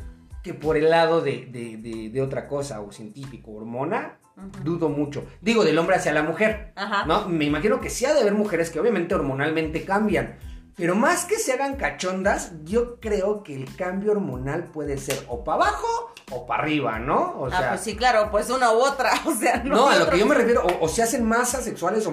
[0.43, 4.19] que por el lado de, de- de- de otra cosa, o científico, hormona,
[4.65, 5.25] dudo mucho.
[5.41, 7.07] Digo, del hombre hacia la mujer, Ajá.
[7.07, 7.29] ¿no?
[7.29, 10.39] Me imagino que sí ha de haber mujeres que obviamente hormonalmente cambian.
[10.77, 15.45] Pero más que se hagan cachondas, yo creo que el cambio hormonal puede ser o
[15.45, 17.33] para abajo o para arriba, ¿no?
[17.39, 19.75] O ah, pues sí, claro, pues una u otra, o sea, no.
[19.75, 22.13] no, a lo que yo me refiero, o, o se hacen más asexuales o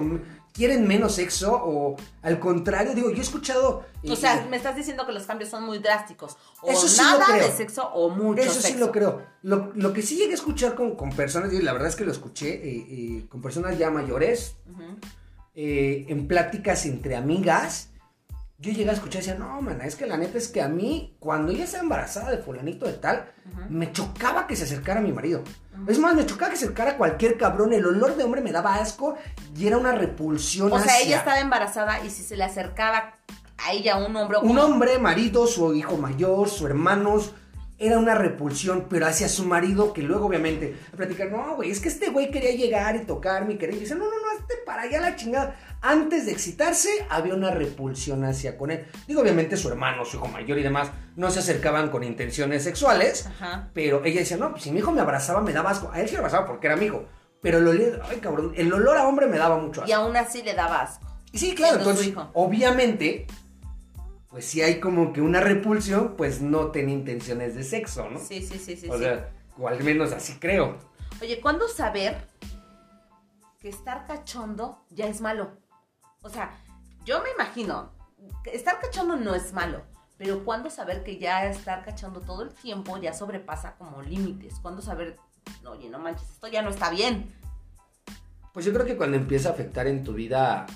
[0.52, 3.84] quieren menos sexo, o al contrario, digo, yo he escuchado.
[4.02, 6.36] O eh, sea, me estás diciendo que los cambios son muy drásticos.
[6.62, 8.68] O Eso sí lo nada de sexo o mucho eso sexo.
[8.68, 9.22] sí lo creo.
[9.42, 12.04] Lo, lo que sí llegué a escuchar con, con personas, y la verdad es que
[12.04, 14.56] lo escuché eh, eh, con personas ya mayores,
[15.54, 17.89] eh, en pláticas entre amigas.
[18.60, 20.68] Yo llegué a escuchar y decía, no, mana, es que la neta es que a
[20.68, 23.32] mí, cuando ella estaba embarazada de fulanito de tal,
[23.70, 25.42] me chocaba que se acercara a mi marido.
[25.88, 27.72] Es más, me chocaba que se acercara a cualquier cabrón.
[27.72, 29.16] El olor de hombre me daba asco
[29.56, 33.14] y era una repulsión O sea, ella estaba embarazada y si se le acercaba
[33.56, 37.32] a ella un hombre o un hombre, marido, su hijo mayor, su hermanos.
[37.82, 41.80] Era una repulsión, pero hacia su marido, que luego obviamente a platicar, no, güey, es
[41.80, 43.74] que este güey quería llegar y tocarme y quería.
[43.76, 45.56] Y dice, no, no, no, este para allá la chingada.
[45.80, 48.84] Antes de excitarse, había una repulsión hacia con él.
[49.08, 53.26] Digo, obviamente su hermano, su hijo mayor y demás, no se acercaban con intenciones sexuales.
[53.26, 53.70] Ajá.
[53.72, 55.90] Pero ella decía, no, pues si mi hijo me abrazaba, me daba asco.
[55.90, 57.06] A él sí lo abrazaba porque era mi hijo.
[57.40, 60.04] Pero el olor, ay cabrón, el olor a hombre me daba mucho Y asco.
[60.04, 61.06] aún así le daba asco.
[61.32, 62.28] Y sí, claro, entonces, hijo.
[62.34, 63.26] obviamente,
[64.30, 68.20] pues si hay como que una repulsión, pues no tenía intenciones de sexo, ¿no?
[68.20, 68.88] Sí, sí, sí, sí.
[68.88, 69.00] o sí.
[69.00, 70.78] sea, o al menos así creo.
[71.20, 72.16] Oye, ¿cuándo saber
[73.58, 75.58] que estar cachondo ya es malo?
[76.22, 76.56] O sea,
[77.04, 77.90] yo me imagino,
[78.44, 79.82] estar cachondo no es malo,
[80.16, 84.60] pero ¿cuándo saber que ya estar cachondo todo el tiempo ya sobrepasa como límites?
[84.62, 85.18] ¿Cuándo saber,
[85.66, 87.34] oye, no manches, esto ya no está bien?
[88.52, 90.66] Pues yo creo que cuando empieza a afectar en tu vida,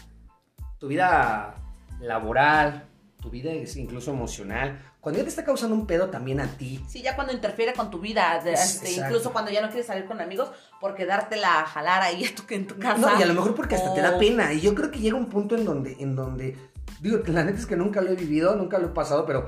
[0.79, 1.55] tu vida
[2.01, 2.89] laboral,
[3.25, 6.85] tu vida es incluso emocional, cuando ya te está causando un pedo también a ti.
[6.87, 10.21] Sí, ya cuando interfiere con tu vida, este, incluso cuando ya no quieres salir con
[10.21, 12.99] amigos por quedártela a jalar ahí en tu, en tu casa.
[12.99, 14.53] No, y a lo mejor porque hasta te da O- pena.
[14.53, 16.55] Y yo creo que llega un punto en donde, en donde,
[17.01, 19.47] digo, la neta es que nunca lo he vivido, nunca lo he pasado, pero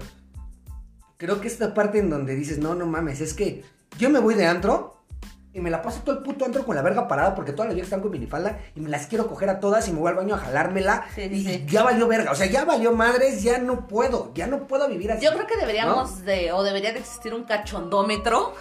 [1.18, 3.62] creo que esta parte en donde dices, no, no mames, es que
[3.98, 4.95] yo me voy de antro
[5.56, 7.74] y me la paso todo el puto antro con la verga parada porque todas las
[7.74, 10.16] viejas están con minifalda y me las quiero coger a todas y me voy al
[10.16, 11.64] baño a jalármela Sí, sí, y, sí.
[11.66, 12.30] y ya valió verga.
[12.30, 15.24] O sea, ya valió madres, ya no puedo, ya no puedo vivir así.
[15.24, 18.52] Yo creo que deberíamos de, o debería de existir un cachondómetro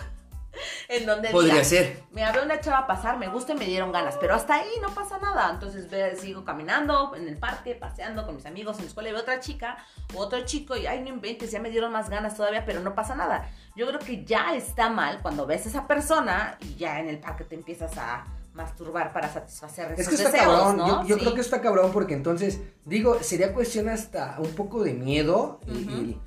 [0.89, 2.03] en donde Podría diga, ser.
[2.11, 4.89] me veo una chava pasar, me gusta y me dieron ganas, pero hasta ahí no
[4.93, 5.49] pasa nada.
[5.51, 9.11] Entonces ve, sigo caminando en el parque, paseando con mis amigos en la escuela y
[9.11, 9.77] veo otra chica
[10.15, 13.15] otro chico y ay, no inventes, ya me dieron más ganas todavía, pero no pasa
[13.15, 13.49] nada.
[13.75, 17.19] Yo creo que ya está mal cuando ves a esa persona y ya en el
[17.19, 20.87] parque te empiezas a masturbar para satisfacer Es esos que está deseos, cabrón, ¿no?
[21.03, 21.21] yo, yo Sí.
[21.21, 26.17] creo que está cabrón porque entonces, digo, sería cuestión hasta un poco de miedo y,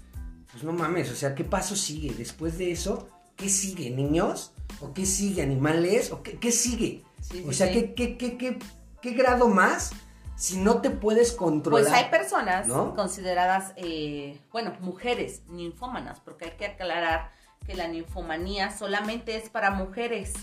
[0.53, 2.13] pues no mames, o sea, ¿qué paso sigue?
[2.13, 4.53] Después de eso, ¿qué sigue, niños?
[4.81, 6.13] ¿O qué sigue, animales?
[6.13, 7.03] ¿O qué, qué sigue?
[7.23, 7.73] Sí, o sí, sea, sí.
[7.73, 8.59] ¿qué, qué, qué, qué,
[9.01, 9.93] qué grado más
[10.37, 11.85] si no te puedes controlar?
[11.85, 12.95] Pues hay personas ¿no?
[12.95, 17.31] consideradas, eh, bueno, mujeres ninfómanas, porque hay que aclarar
[17.67, 20.35] que la ninfomanía solamente es para mujeres.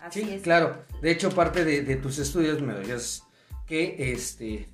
[0.00, 0.42] Así Sí, es.
[0.42, 0.82] claro.
[1.02, 3.22] De hecho, parte de, de tus estudios me decías
[3.66, 4.68] que este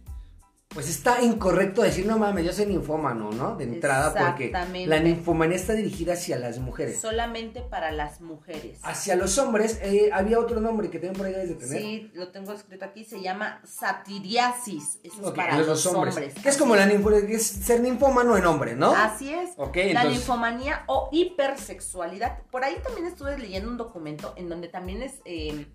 [0.75, 3.57] pues está incorrecto decir, no mames, yo soy ninfómano, ¿no?
[3.57, 4.51] De entrada, porque
[4.87, 7.01] la ninfomanía está dirigida hacia las mujeres.
[7.01, 8.79] Solamente para las mujeres.
[8.83, 11.79] Hacia los hombres, eh, había otro nombre que también por ahí de tener.
[11.83, 14.99] Sí, lo tengo escrito aquí, se llama satiriasis.
[15.03, 16.15] Eso es Ok, para los, los, hombres.
[16.17, 16.35] hombres.
[16.43, 18.93] Que es como la ninfo- que es ser ninfómano en hombre, ¿no?
[18.95, 19.51] Así es.
[19.57, 22.39] Ok, la entonces- ninfomanía o hipersexualidad.
[22.51, 25.67] Por ahí también estuve leyendo un documento en donde también es eh,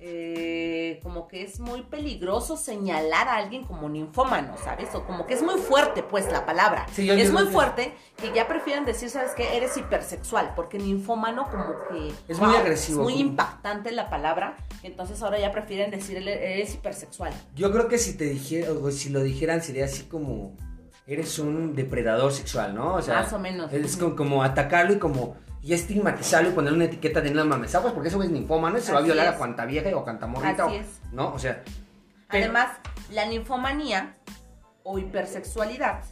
[0.00, 4.94] eh, como que es muy peligroso señalar a alguien como ninfómano, ¿sabes?
[4.94, 6.86] O como que es muy fuerte, pues, la palabra.
[6.92, 9.56] Sí, es muy fuerte que ya prefieren decir, ¿sabes qué?
[9.56, 12.12] Eres hipersexual, porque ninfómano como que...
[12.32, 16.74] Es muy agresivo, Es muy como- impactante la palabra, entonces ahora ya prefieren decir, eres
[16.74, 17.32] hipersexual.
[17.54, 20.56] Yo creo que si te dijera, o si lo dijeran sería así como
[21.06, 22.94] eres un depredador sexual, ¿no?
[22.94, 23.72] O sea, Más o menos.
[23.72, 27.76] Es como, como atacarlo y como y estigmatizarlo y ponerle una etiqueta de no mames,
[27.94, 29.32] porque eso es ninfómano y se va a violar es.
[29.34, 30.86] a cuanta vieja o cuanta morrita, Así o- es.
[31.12, 31.32] ¿no?
[31.34, 31.62] O sea,
[32.30, 32.70] pero- Además,
[33.10, 34.14] la ninfomanía
[34.82, 36.02] o hipersexualidad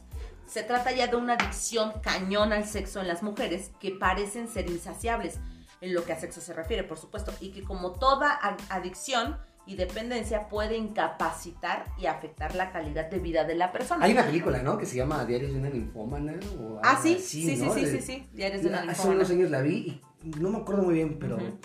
[0.47, 4.69] se trata ya de una adicción cañón al sexo en las mujeres que parecen ser
[4.71, 5.39] insaciables
[5.81, 8.39] en lo que a sexo se refiere, por supuesto, y que como toda
[8.71, 14.05] adicción y dependencia puede incapacitar y afectar la calidad de vida de la persona.
[14.05, 14.79] hay una película, ¿no?
[14.79, 17.75] Que se llama Diarios de una ninfómana o Ah, sí, así, sí, sí, ¿no?
[17.75, 19.17] sí, sí, sí, Diarios de una Hace ninfómana.
[19.17, 21.59] unos años la vi y no me acuerdo muy bien, pero Ujú.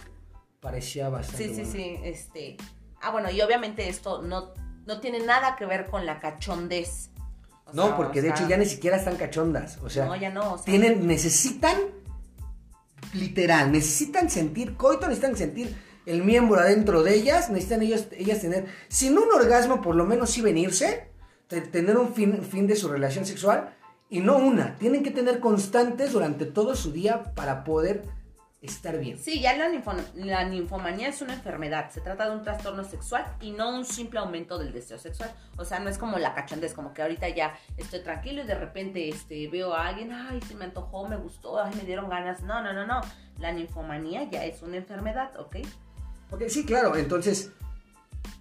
[0.59, 2.57] parecía bastante Sí, sí, sí, este...
[3.01, 4.53] Ah, bueno, y obviamente esto no,
[4.85, 7.09] no tiene nada que ver con la cachondez.
[7.65, 10.15] O No, sea, porque o de hecho ya ni siquiera están cachondas, o sea, no,
[10.15, 11.77] ya no, o sea, tienen, necesitan,
[13.13, 18.65] literal, necesitan sentir coito, necesitan sentir el miembro adentro de ellas, necesitan ellos, ellas tener,
[18.87, 21.09] sin un orgasmo, por lo menos sí venirse,
[21.47, 23.75] te- tener un fin, fin de su relación sexual,
[24.09, 28.03] y no una, tienen que tener constantes durante todo su día para poder
[28.61, 29.17] estar bien.
[29.17, 31.89] Sí, ya la, ninfo- la ninfomanía es una enfermedad.
[31.89, 35.31] Se trata de un trastorno sexual y no un simple aumento del deseo sexual.
[35.57, 38.53] O sea, no es como la cachondez, como que ahorita ya estoy tranquilo y de
[38.53, 42.43] repente este, veo a alguien, ay, se me antojó, me gustó, ay, me dieron ganas.
[42.43, 43.01] No, no, no, no.
[43.39, 45.55] La ninfomanía ya es una enfermedad, ¿ok?
[46.32, 47.52] Ok, sí, claro, entonces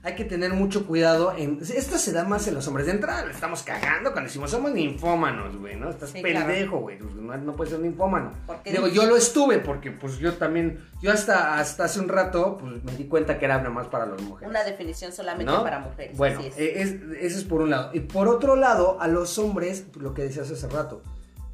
[0.03, 1.59] hay que tener mucho cuidado en...
[1.61, 2.87] Esto se da más en los hombres.
[2.87, 5.90] De entrada estamos cagando cuando decimos somos ninfómanos, güey, ¿no?
[5.90, 6.98] Estás Sí, pendejo, güey.
[6.98, 8.33] pues, No, no puedes ser ninfómano.
[8.46, 10.79] ¿Por qué Digo, yo lo estuve porque pues yo también...
[11.03, 14.07] Yo hasta, hasta hace un rato pues me di cuenta que era nada más para
[14.07, 14.48] las mujeres.
[14.48, 15.62] Una definición solamente ¿no?
[15.62, 16.16] para mujeres.
[16.16, 16.59] Bueno, así es.
[16.59, 17.90] eh, es- eso es por un lado.
[17.92, 21.03] Y por otro lado, a los hombres, lo que decías hace rato,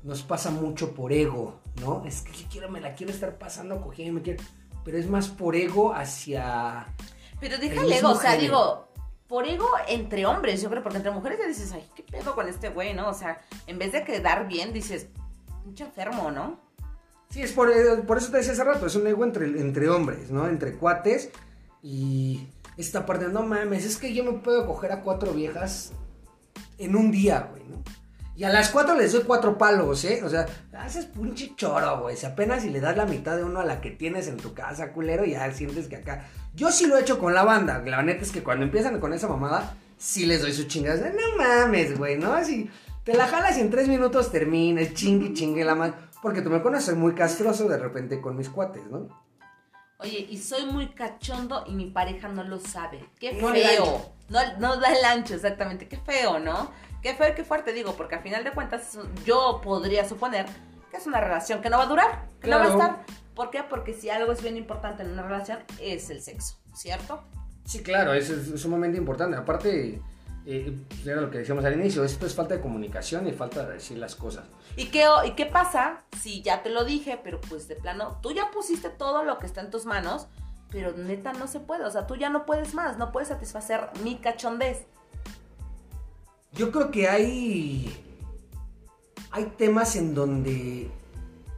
[0.05, 2.05] nos pasa mucho por ego, ¿no?
[2.07, 4.41] Es que yo quiero, me la quiero estar pasando, cogiendo, me quiero...
[4.87, 6.87] Pero es más por ego hacia...
[7.41, 8.43] Pero el déjale mismo ego, o sea, género.
[8.43, 8.89] digo,
[9.27, 12.49] por ego entre hombres, yo creo, porque entre mujeres ya dices, ay, ¿qué pedo con
[12.49, 13.09] este güey, no?
[13.09, 15.09] O sea, en vez de quedar bien, dices,
[15.65, 16.61] pinche enfermo, ¿no?
[17.31, 19.89] Sí, es por, eh, por eso te decía hace rato, es un ego entre, entre
[19.89, 20.47] hombres, ¿no?
[20.47, 21.31] Entre cuates
[21.83, 22.47] y
[22.77, 25.91] esta parte, no mames, es que yo me puedo coger a cuatro viejas
[26.79, 27.83] en un día, güey, ¿no?
[28.37, 30.23] Y a las cuatro les doy cuatro palos, ¿eh?
[30.23, 30.47] O sea,
[30.79, 32.17] haces pinche choro, güey.
[32.17, 34.53] Si apenas si le das la mitad de uno a la que tienes en tu
[34.53, 36.27] casa, culero, ya sientes que acá...
[36.55, 37.83] Yo sí lo he hecho con la banda.
[37.87, 41.11] La neta es que cuando empiezan con esa mamada, sí les doy su chingada.
[41.11, 42.35] No mames, güey, ¿no?
[42.35, 42.71] Así
[43.05, 45.95] te la jalas y en tres minutos terminas, chingue, chingue la madre.
[46.21, 49.09] Porque tú me conoces, soy muy castroso de repente con mis cuates, ¿no?
[49.99, 53.09] Oye, y soy muy cachondo y mi pareja no lo sabe.
[53.19, 54.13] Qué feo.
[54.29, 55.89] No, no da el ancho, exactamente.
[55.89, 56.71] Qué feo, ¿no?
[57.03, 60.47] Qué feo y qué fuerte, digo, porque al final de cuentas yo podría suponer
[60.91, 62.81] que es una relación que no va a durar, que no va a Claro.
[62.83, 63.07] estar.
[63.35, 63.63] ¿Por qué?
[63.63, 67.23] Porque si algo es bien importante en una relación es el sexo, ¿cierto?
[67.65, 69.37] Sí, claro, eso es sumamente importante.
[69.37, 70.01] Aparte,
[70.47, 73.67] eh, pues era lo que decíamos al inicio, esto es falta de comunicación y falta
[73.67, 74.45] de decir las cosas.
[74.77, 78.33] ¿Y qué, ¿Y qué pasa si ya te lo dije, pero pues de plano, tú
[78.33, 80.29] ya pusiste todo lo que está en tus manos,
[80.71, 83.89] pero neta no se puede, o sea, tú ya no puedes más, no puedes satisfacer
[84.03, 84.87] mi cachondez.
[86.57, 88.03] Yo creo que hay.
[89.31, 90.91] Hay temas en donde.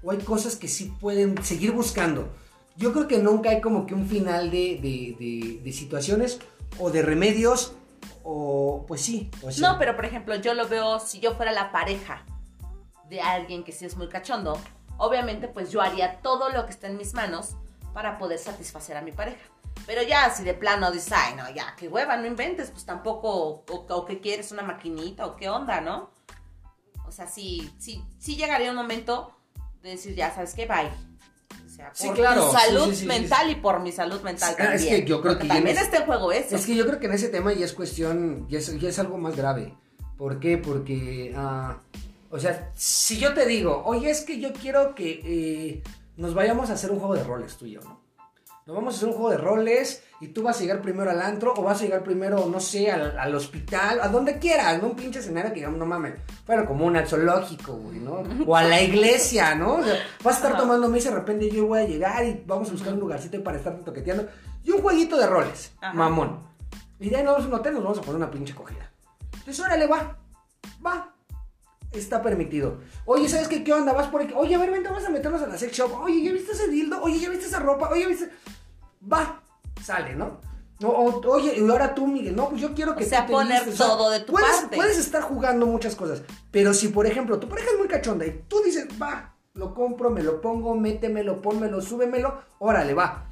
[0.02, 2.28] O hay cosas que sí pueden seguir buscando.
[2.76, 6.38] Yo creo que nunca hay como que un final de, de- de- situaciones
[6.78, 7.72] o de remedios.
[8.22, 9.30] O pues sí.
[9.60, 12.24] No, pero por ejemplo, yo lo veo, si yo fuera la pareja
[13.08, 14.58] de alguien que sí es muy cachondo,
[14.98, 17.56] obviamente pues yo haría todo lo que está en mis manos
[17.94, 19.40] para poder satisfacer a mi pareja.
[19.86, 23.64] Pero ya, si de plano dices, ay, no, ya, qué hueva, no inventes, pues tampoco,
[23.68, 26.10] o, o que quieres una maquinita, o qué onda, ¿no?
[27.06, 29.34] O sea, sí, sí, sí llegaría un momento
[29.82, 30.66] de decir, ya, ¿sabes qué?
[30.66, 30.90] Bye.
[31.64, 34.20] O sea, Sí, por claro, sí, salud sí, sí, sí, mental y por mi salud
[34.22, 35.04] mental Ah, es también.
[35.04, 36.56] que yo creo Porque que también en está en juego eso.
[36.56, 38.98] Es que yo creo que en ese tema ya es cuestión, ya es, ya es
[38.98, 39.74] algo más grave.
[40.18, 40.58] ¿Por qué?
[40.58, 41.78] Porque, ah,
[42.30, 45.82] o sea, si yo te digo, oye, es que yo quiero que eh,
[46.16, 48.02] nos vayamos a hacer un juego de roles tú y yo, ¿no?
[48.68, 51.22] Nos vamos a hacer un juego de roles y tú vas a llegar primero al
[51.22, 54.88] antro o vas a llegar primero, no sé, al, al hospital, a donde quieras, ¿no?
[54.88, 58.22] Un pinche escenario que digamos, no mames, fuera como un zoológico, güey, ¿no?
[58.46, 59.76] O a la iglesia, ¿no?
[59.76, 60.60] O sea, vas a estar Ajá.
[60.60, 63.42] tomando misa y de repente yo voy a llegar y vamos a buscar un lugarcito
[63.42, 64.28] para estar toqueteando.
[64.62, 65.94] Y un jueguito de roles, Ajá.
[65.94, 66.38] mamón.
[67.00, 68.92] Y de ahí nos vamos a un hotel, nos vamos a poner una pinche cogida.
[69.32, 70.18] Entonces, órale, va,
[70.86, 71.14] va.
[71.90, 72.80] Está permitido.
[73.06, 73.64] Oye, ¿sabes qué?
[73.64, 73.94] ¿Qué onda?
[73.94, 74.34] Vas por aquí.
[74.36, 75.90] Oye, a ver, vente, vamos a meternos a la sex shop.
[76.02, 77.00] Oye, ¿ya viste ese dildo?
[77.02, 77.88] Oye, ¿ya viste esa ropa?
[77.88, 78.28] Oye, ¿ya viste?
[79.10, 79.42] Va,
[79.82, 80.40] sale, ¿no?
[80.82, 83.26] O- o- oye, y ahora tú, Miguel, no, pues yo quiero que O sea, tú
[83.28, 83.74] te poner listes.
[83.74, 84.76] O sea, todo de tu puedes, parte.
[84.76, 88.44] Puedes estar jugando muchas cosas, pero si, por ejemplo, tu pareja es muy cachonda y
[88.48, 93.24] tú dices, va, lo compro, me lo pongo, métemelo, pónmelo, súbemelo, órale, va.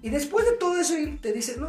[0.00, 1.66] Y después de todo eso, él te dice, no,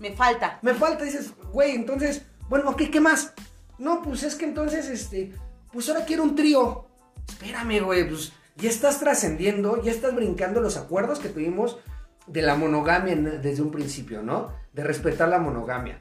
[0.00, 0.58] Me falta.
[0.62, 3.32] me falta, dices, güey, entonces, bueno, ok, ¿qué más?
[3.78, 5.32] No, pues es que entonces, este,
[5.72, 6.86] pues ahora quiero un trío.
[7.28, 11.78] Espérame, güey, pues ya estás trascendiendo, ya estás brincando los acuerdos que tuvimos
[12.26, 14.52] de la monogamia desde un principio, ¿no?
[14.72, 16.00] De respetar la monogamia.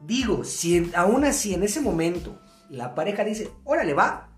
[0.00, 2.38] Digo, si en- aún así en ese momento
[2.70, 4.28] la pareja dice, órale, va,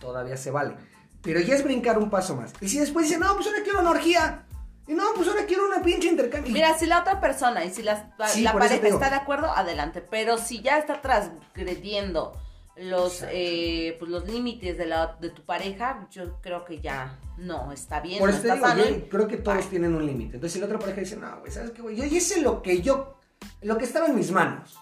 [0.00, 0.76] todavía se vale.
[1.22, 2.52] Pero ya es brincar un paso más.
[2.60, 4.44] Y si después dice, no, pues ahora quiero una orgía.
[4.88, 6.52] Y no, pues ahora quiero una pinche intercambio.
[6.52, 10.00] Mira, si la otra persona y si la, Sí, pareja está de acuerdo, adelante.
[10.00, 12.36] Pero si ya está transgrediendo
[12.76, 17.70] los, eh, pues los límites de, la, de tu pareja, yo creo que ya no
[17.72, 18.18] está bien.
[18.18, 19.64] Por no eso te está digo, sano yo y- creo que todos Ay.
[19.70, 20.36] tienen un límite.
[20.36, 21.96] Entonces, si la otra pareja dice, no, güey, ¿sabes qué, güey?
[21.96, 23.16] Yo hice lo que yo,
[23.62, 24.76] lo que estaba en mis manos.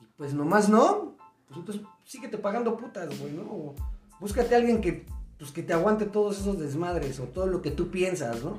[0.00, 1.16] Y pues nomás no,
[1.48, 3.42] pues entonces síguete pagando putas, güey, ¿no?
[3.42, 3.74] O
[4.18, 5.04] búscate a alguien que,
[5.38, 8.58] pues, que te aguante todos esos desmadres o todo lo que tú piensas, ¿no?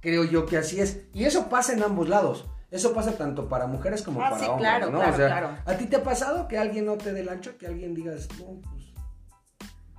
[0.00, 1.00] Creo yo que así es.
[1.14, 2.44] Y eso pasa en ambos lados.
[2.74, 4.98] Eso pasa tanto para mujeres como Ah, para sí, hombres, claro, ¿no?
[4.98, 5.56] claro, o sea, claro.
[5.64, 7.56] ¿a ti te ha pasado que alguien no te dé el ancho?
[7.56, 8.84] Que alguien digas, no, pues...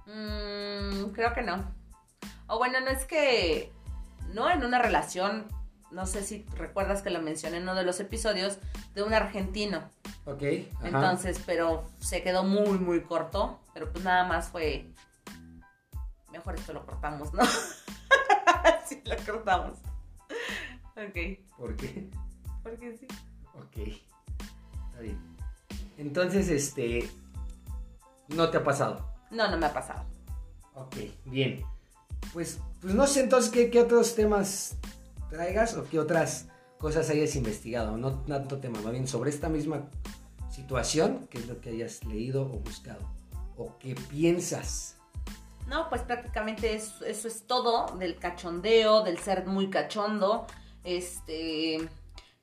[0.07, 1.73] Mm, creo que no.
[2.47, 3.71] O bueno, no es que.
[4.33, 5.47] No en una relación.
[5.89, 8.59] No sé si recuerdas que lo mencioné en uno de los episodios
[8.93, 9.89] de un argentino.
[10.25, 10.43] Ok.
[10.75, 10.87] ajá.
[10.87, 13.61] Entonces, pero se quedó muy, muy corto.
[13.73, 14.85] Pero pues nada más fue.
[16.33, 17.43] Mejor esto lo cortamos, ¿no?
[18.85, 19.77] sí, lo cortamos.
[20.97, 21.39] Ok.
[21.57, 22.09] ¿Por qué?
[22.65, 23.07] Porque sí.
[23.53, 23.77] Ok.
[24.89, 25.19] Está bien.
[25.97, 27.07] Entonces, este.
[28.29, 29.07] No te ha pasado.
[29.29, 30.03] No, no me ha pasado.
[30.73, 31.63] Ok, bien.
[32.33, 34.75] Pues, pues no sé entonces qué, qué otros temas
[35.29, 36.47] traigas o qué otras
[36.79, 37.97] cosas hayas investigado.
[37.97, 39.83] No tanto tema, más bien sobre esta misma
[40.51, 42.99] situación, qué es lo que hayas leído o buscado.
[43.57, 44.97] O qué piensas.
[45.67, 50.45] No, pues prácticamente es- eso es todo del cachondeo, del ser muy cachondo.
[50.83, 51.87] Este,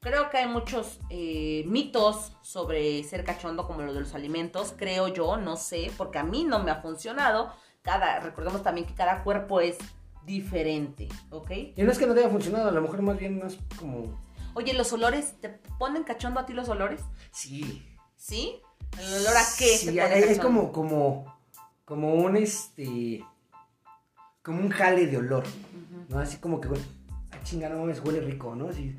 [0.02, 4.74] creo que hay muchos eh, mitos sobre ser cachondo, como lo de los alimentos.
[4.76, 7.52] Creo yo, no sé, porque a mí no me ha funcionado.
[7.80, 9.78] Cada, recordemos también que cada cuerpo es
[10.26, 11.50] diferente, ¿ok?
[11.76, 14.20] Y no es que no te haya funcionado, a lo mejor más bien más como.
[14.54, 17.00] Oye, ¿los olores te ponen cachondo a ti los olores?
[17.30, 17.88] Sí.
[18.16, 18.60] ¿Sí?
[18.98, 21.38] ¿El olor a qué Sí, te pone es como, como,
[21.84, 23.24] como un este.
[24.42, 25.44] Como un jale de olor.
[26.08, 26.18] ¿no?
[26.18, 28.68] Así como que, ah, chinga, no mames, huele rico, ¿no?
[28.68, 28.96] Así,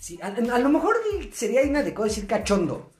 [0.00, 0.96] sí, a, a lo mejor
[1.32, 2.90] sería inadecuado decir cachondo,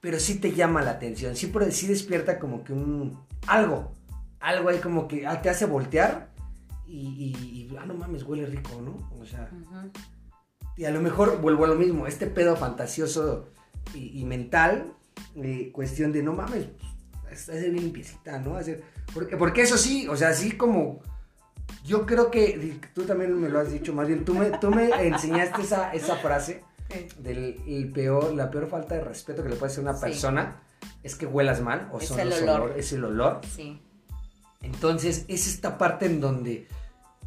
[0.00, 3.92] pero sí te llama la atención, sí, pero sí despierta como que un, algo,
[4.40, 6.30] algo ahí como que te hace voltear
[6.86, 9.10] y, y- y, ah, no mames, huele rico, ¿no?
[9.20, 9.50] O sea,
[10.76, 13.48] y a lo mejor vuelvo a lo mismo, este pedo fantasioso
[13.94, 14.92] y, y mental,
[15.36, 16.66] eh, cuestión de no mames,
[17.22, 18.56] pues, está bien limpiecita, ¿no?
[18.56, 18.82] Hacer,
[19.12, 21.00] porque, porque eso sí, o sea, así como
[21.84, 24.88] yo creo que tú también me lo has dicho, más bien tú me, tú me
[25.06, 26.62] enseñaste esa, esa frase
[27.18, 30.04] del el peor, la peor falta de respeto que le puede hacer a una Sí.
[30.04, 30.60] persona
[31.02, 32.60] es que huelas mal o Es son el los olor.
[32.70, 33.40] olor- es el olor.
[33.54, 33.80] Sí.
[34.62, 36.66] Entonces, es esta parte en donde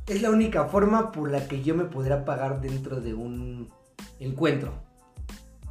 [0.08, 3.70] es la única forma por la que yo me podría pagar dentro de un
[4.20, 4.74] encuentro.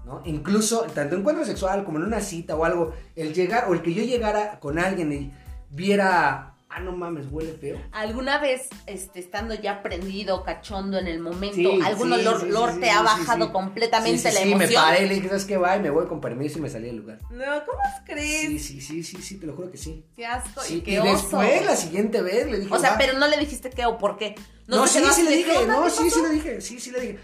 [0.07, 0.23] ¿no?
[0.25, 3.93] Incluso, tanto encuentro sexual como en una cita o algo, el llegar o el que
[3.93, 5.33] yo llegara con alguien y
[5.71, 7.79] viera, ah, no mames, huele feo.
[7.93, 12.81] ¿Alguna vez, este, estando ya prendido, cachondo en el momento, Sí, algún sí, olor sí,
[12.81, 14.83] te ha bajado completamente la sí, me emoción?
[14.83, 15.57] paré y le dije, ¿sabes qué?
[15.57, 17.19] Va, y me voy con permiso y me salí del lugar.
[17.31, 18.41] No, ¿cómo crees?
[18.49, 20.05] Sí, sí, sí, sí, sí, te lo juro que sí.
[20.17, 21.11] Qué asco y y qué oso.
[21.13, 22.99] después, la siguiente vez, le dije, O sea, "Va".
[22.99, 24.35] pero no le dijiste qué o por qué.
[24.67, 27.01] No, te sí, sí le dije, no, ¿Qué sí, sí le dije, sí, sí le
[27.01, 27.19] dije.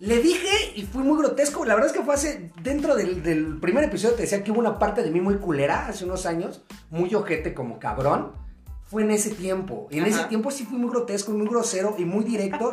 [0.00, 1.64] Le dije y fue muy grotesco.
[1.64, 4.60] La verdad es que fue hace, dentro del, del primer episodio te decía que hubo
[4.60, 8.32] una parte de mí muy culera hace unos años, muy ojete como cabrón.
[8.88, 9.86] Fue en ese tiempo.
[9.90, 10.20] Y en Ajá.
[10.20, 12.70] ese tiempo sí fui muy grotesco, muy grosero y muy directo.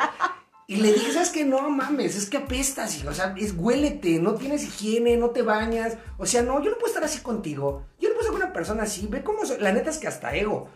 [0.66, 1.44] Y le dije, ¿sabes qué?
[1.44, 3.10] No mames, es que apestas, hijo.
[3.10, 5.96] O sea, es huélete, no tienes higiene, no te bañas.
[6.18, 7.84] O sea, no, yo no puedo estar así contigo.
[8.00, 9.06] Yo no puedo con una persona así.
[9.06, 9.58] Ve cómo soy.
[9.60, 10.68] La neta es que hasta ego.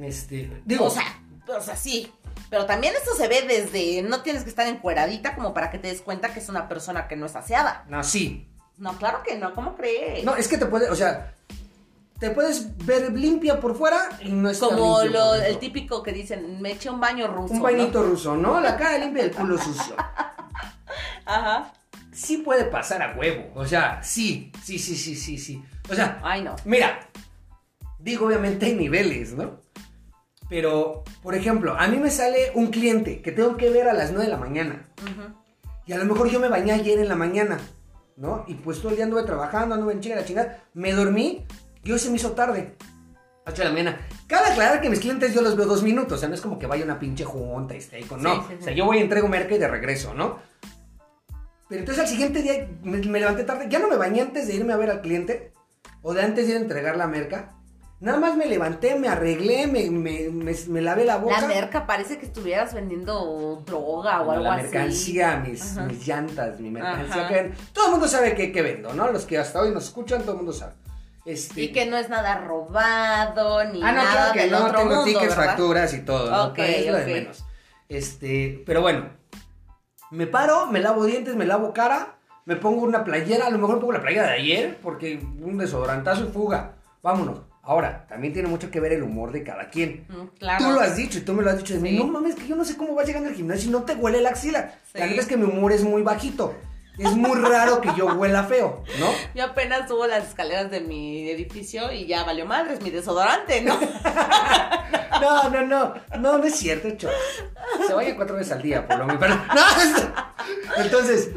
[0.00, 1.22] Este, digo, O sea,
[1.56, 2.12] o sea, sí.
[2.50, 5.88] Pero también esto se ve desde, no tienes que estar encueradita como para que te
[5.88, 7.84] des cuenta que es una persona que no es aseada.
[7.88, 8.48] No, sí.
[8.76, 10.24] No, claro que no, ¿cómo crees?
[10.24, 11.34] No, es que te puede, o sea,
[12.18, 16.60] te puedes ver limpia por fuera y no es Como lo, el típico que dicen,
[16.60, 17.54] me eché un baño ruso.
[17.54, 18.60] Un bañito ruso, ¿no?
[18.60, 19.94] La cara limpia, el culo sucio.
[21.24, 21.72] Ajá.
[22.12, 23.52] Sí puede pasar a huevo.
[23.54, 25.62] O sea, sí, sí, sí, sí, sí, sí.
[25.88, 26.56] O sea, Ay, no.
[26.64, 27.08] mira,
[27.98, 29.60] digo, obviamente hay niveles, ¿no?
[30.48, 34.10] Pero, por ejemplo, a mí me sale un cliente que tengo que ver a las
[34.10, 34.88] 9 de la mañana.
[35.02, 35.34] Ujú.
[35.86, 37.58] Y a lo mejor yo me bañé ayer en la mañana,
[38.16, 38.44] ¿no?
[38.48, 40.64] Y pues todo el día anduve trabajando, anduve en chinga la chingada.
[40.74, 41.46] Me dormí
[41.88, 42.74] y hoy se me hizo tarde.
[43.46, 44.00] 8 de la mañana.
[44.26, 46.18] Cabe aclarar que mis clientes yo los veo dos minutos.
[46.18, 48.22] O sea, no es como que vaya una pinche junta y esté con.
[48.22, 48.34] No.
[48.34, 48.58] Sí, sí, sí.
[48.60, 50.38] O sea, yo voy, entrego merca y de regreso, ¿no?
[51.70, 53.66] Pero entonces al siguiente día me, me levanté tarde.
[53.70, 55.52] Ya no me bañé antes de irme a ver al cliente.
[56.02, 57.54] O de antes de ir a entregar la merca.
[58.00, 60.28] Nada más me levanté, me arreglé, me, me,
[60.68, 61.40] me- lavé la boca.
[61.40, 64.62] La merca parece que estuvieras vendiendo droga o algo la así.
[64.64, 65.86] mercancía, mis, Ajá.
[65.86, 67.26] mis llantas, mi mercancía.
[67.28, 69.10] Que todo el mundo sabe que vendo, ¿no?
[69.10, 70.74] Los que hasta hoy nos escuchan, todo el mundo sabe.
[71.28, 74.64] Este, Y que no es nada robado, ni ah, no, nada claro que del no,
[74.64, 75.44] otro tengo mundo, tickets, ¿verdad?
[75.46, 76.44] facturas y todo, ¿no?
[76.46, 77.08] Ok, Pero es lo de ok.
[77.08, 77.44] menos.
[77.88, 79.10] Este, pero bueno,
[80.10, 82.16] me paro, me lavo dientes, me lavo cara,
[82.46, 86.24] me pongo una playera, a lo mejor pongo la playera de ayer, porque un desodorantazo
[86.24, 86.76] y fuga.
[87.02, 87.40] Vámonos.
[87.62, 90.06] Ahora, también tiene mucho que ver el humor de cada quien.
[90.08, 90.64] Mm, Claro.
[90.64, 91.90] Tú lo has dicho y tú me lo has dicho de mí.
[91.90, 91.98] Sí.
[91.98, 94.22] No mames, que yo no sé cómo vas llegando al gimnasio y no te huele
[94.22, 94.72] la axila.
[94.94, 96.54] La neta es que mi humor es muy bajito.
[96.98, 99.06] Es muy raro que yo huela feo, ¿no?
[99.34, 103.78] Yo apenas subo las escaleras de mi edificio y ya valió madres mi desodorante, ¿no?
[105.20, 105.94] No, no, no.
[106.18, 107.10] No, no es cierto, chos.
[107.86, 109.20] Se vaya cuatro veces al día, por lo menos.
[109.20, 111.30] No, es- entonces,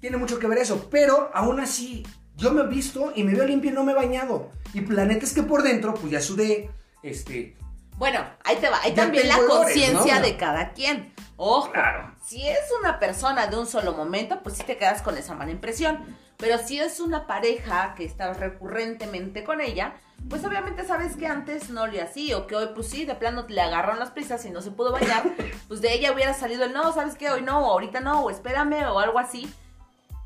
[0.00, 0.88] tiene mucho que ver eso.
[0.90, 3.94] Pero aún así, yo me he visto y me veo limpio y no me he
[3.94, 4.50] bañado.
[4.74, 6.70] Y la neta es que por dentro, pues ya sudé.
[7.02, 7.56] Este.
[7.96, 8.80] Bueno, ahí te va.
[8.82, 10.22] Hay también la conciencia ¿no?
[10.26, 11.12] de cada quien.
[11.36, 12.14] Ojo, Claro.
[12.28, 15.50] Si es una persona de un solo momento, pues sí te quedas con esa mala
[15.50, 16.04] impresión.
[16.36, 19.94] Pero si es una pareja que estás recurrentemente con ella,
[20.28, 23.46] pues obviamente sabes que antes no le así, o que hoy pues sí, de plano
[23.48, 25.22] le agarraron las prisas y no se pudo bañar,
[25.68, 27.30] pues de ella hubiera salido el no, ¿sabes qué?
[27.30, 29.50] Hoy no, o ahorita no, o espérame, o algo así.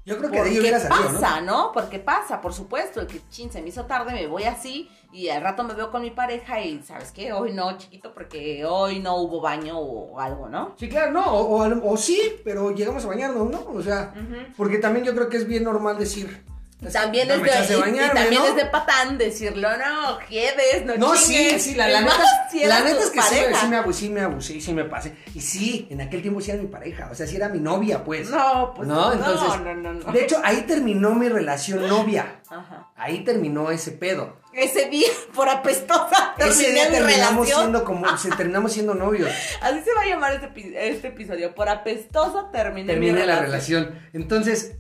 [0.05, 1.71] Yo creo que de ahí hubiera salido, pasa, ¿no?
[1.73, 5.29] Porque pasa, por supuesto, el que chin se me hizo tarde, me voy así y
[5.29, 7.33] al rato me veo con mi pareja y ¿sabes qué?
[7.33, 10.75] Hoy no, chiquito, porque hoy no hubo baño o algo, ¿no?
[10.77, 13.65] Sí, claro, no, o, o sí, pero llegamos a bañarnos, ¿no?
[13.69, 14.13] O sea,
[14.57, 16.45] porque también yo creo que es bien normal decir.
[16.91, 18.49] También "No es de, y- y bañarme", también ¿no?
[18.49, 21.63] es de patán decirlo, no, quedes, no No, sí, chingues".
[21.63, 24.21] sí, la, la neta, si la neta es que sí, sí me abusé, sí me
[24.23, 25.15] abusé, sí me pasé.
[25.35, 28.03] Y sí, en aquel tiempo sí era mi pareja, o sea, sí era mi novia,
[28.03, 28.31] pues.
[28.31, 30.13] No, pues No, no, entonces, no, no, no.
[30.13, 32.41] De hecho, ahí terminó mi relación novia.
[32.51, 32.89] Ajá.
[32.97, 34.41] Ahí terminó ese pedo.
[34.53, 37.61] Ese día, por apestosa, Ese día mi terminamos relación.
[37.61, 39.31] siendo como, se, terminamos siendo novios.
[39.63, 41.55] Así se va a llamar este, este episodio.
[41.55, 43.85] Por apestosa terminé mi Terminé la relación.
[43.85, 44.09] relación.
[44.13, 44.73] Entonces,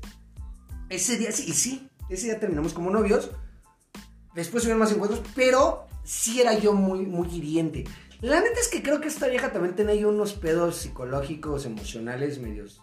[0.90, 3.30] ese día sí, y sí, ese día terminamos como novios.
[4.34, 7.84] Después hubieron más encuentros, pero sí era yo muy, muy hiriente.
[8.20, 12.81] La neta es que creo que esta vieja también tenía unos pedos psicológicos, emocionales, medios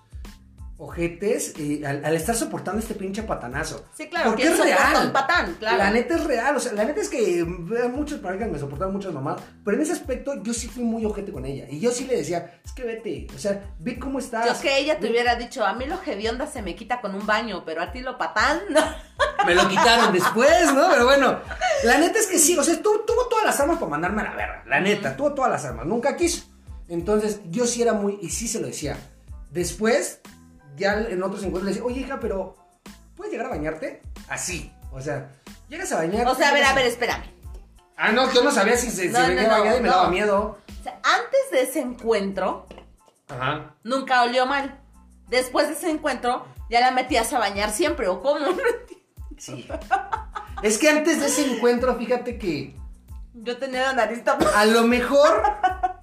[0.82, 3.86] ojetes, eh, al, al estar soportando este pinche patanazo.
[3.94, 5.08] Sí, claro, Porque ¿quién es real.
[5.08, 5.56] un patán?
[5.60, 5.78] Claro.
[5.78, 8.94] La neta es real, o sea, la neta es que veo muchas parejas me soportaron
[8.94, 11.66] muchas mamás, pero en ese aspecto yo sí fui muy ojete con ella.
[11.70, 14.46] Y yo sí le decía, es que vete, o sea, ve cómo estás.
[14.48, 17.26] Yo que ella te hubiera dicho, a mí lo hedionda se me quita con un
[17.28, 18.82] baño, pero a ti lo patán, no.
[19.46, 20.90] Me lo quitaron después, ¿no?
[20.90, 21.40] Pero bueno,
[21.84, 24.26] la neta es que sí, o sea, tu- tuvo todas las armas para mandarme a
[24.26, 26.44] la verga, la neta, tuvo todas las armas, nunca quiso.
[26.88, 28.98] Entonces, yo sí era muy, y sí se lo decía.
[29.52, 30.22] Después,
[30.80, 32.56] ya en otros encuentros le decía, oye, hija, pero,
[33.16, 34.02] ¿puedes llegar a bañarte?
[34.30, 35.30] Así, o sea,
[35.68, 36.32] llegas a bañarte.
[36.32, 37.24] O sea, a ver, a ver, espérame.
[37.98, 39.90] Ah, no, yo no sabía si se, No, se no, venía no, bañada y me
[39.90, 40.58] daba miedo.
[40.80, 42.66] O sea, antes de ese encuentro,
[43.28, 43.76] Ajá.
[43.84, 44.80] nunca olió mal.
[45.28, 48.46] Después de ese encuentro, ya la metías a bañar siempre, ¿o cómo?
[49.38, 49.66] Sí.
[50.64, 52.76] es que antes de ese encuentro, fíjate que
[53.34, 55.44] Yo tenía la nariz tapada a lo mejor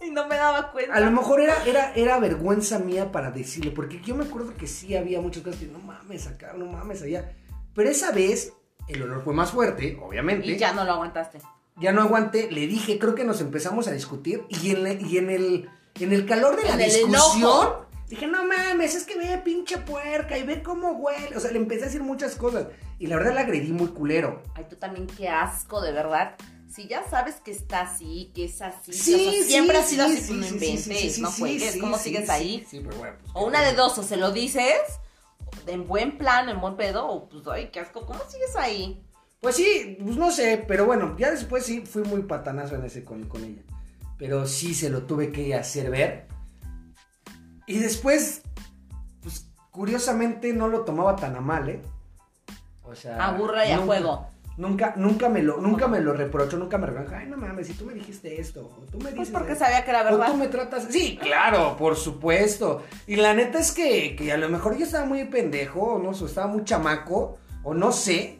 [0.06, 0.94] y no me daba cuenta.
[0.94, 4.66] A lo mejor era, era, era vergüenza mía para decirle, porque yo me acuerdo que
[4.66, 7.32] sí había muchas cosas que no mames acá, no mames allá.
[7.74, 8.52] Pero esa vez
[8.88, 10.46] el olor fue más fuerte, obviamente.
[10.46, 11.38] Y ya no lo aguantaste.
[11.78, 15.18] Ya no aguanté, le dije, creo que nos empezamos a discutir y en, la- y
[15.18, 15.68] en, el,
[16.00, 17.86] en el calor de la En discusión, enojo.
[18.08, 21.36] dije, no mames, es que ve pinche puerca y ve cómo huele.
[21.36, 22.68] O sea, le empecé a decir muchas cosas
[22.98, 24.42] y la verdad la agredí muy culero.
[24.54, 26.36] Ay, tú también, qué asco, de verdad.
[26.68, 29.82] Si ya sabes que está así, que es así, Sí, o sea, sí, siempre ha
[29.82, 32.66] sí, sido así, sí, no inventes, no juegues, ¿cómo sigues ahí?
[32.68, 33.16] Sí, pero bueno.
[33.22, 34.74] pues, O una de dos, o se lo dices
[35.66, 39.02] en buen plan, en buen pedo, o pues, ay, qué asco, ¿cómo sigues ahí?
[39.40, 43.04] Pues sí, pues no sé, pero bueno, ya después sí fui muy patanazo en ese
[43.04, 43.62] con, con ella.
[44.18, 46.26] pero sí se lo tuve que hacer ver.
[47.66, 48.42] Y después,
[49.22, 51.82] pues curiosamente no lo tomaba tan a mal, ¿eh?
[52.82, 54.26] O sea, aburra y a juego.
[54.56, 57.10] Nunca, nunca me lo, nunca me lo reprocho, nunca me regañó.
[57.14, 59.90] Ay, no mames, si tú me dijiste esto, o tú me Pues porque sabía que
[59.90, 60.30] era verdad.
[60.30, 60.86] O tú me tratas.
[60.90, 62.82] Sí, claro, por supuesto.
[63.06, 66.24] Y la neta es que, que a lo mejor yo estaba muy pendejo, no sé,
[66.24, 68.38] estaba muy chamaco, o no sé,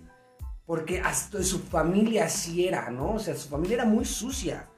[0.65, 3.13] porque hasta su familia así era, ¿no?
[3.15, 4.69] O sea, su familia era muy sucia.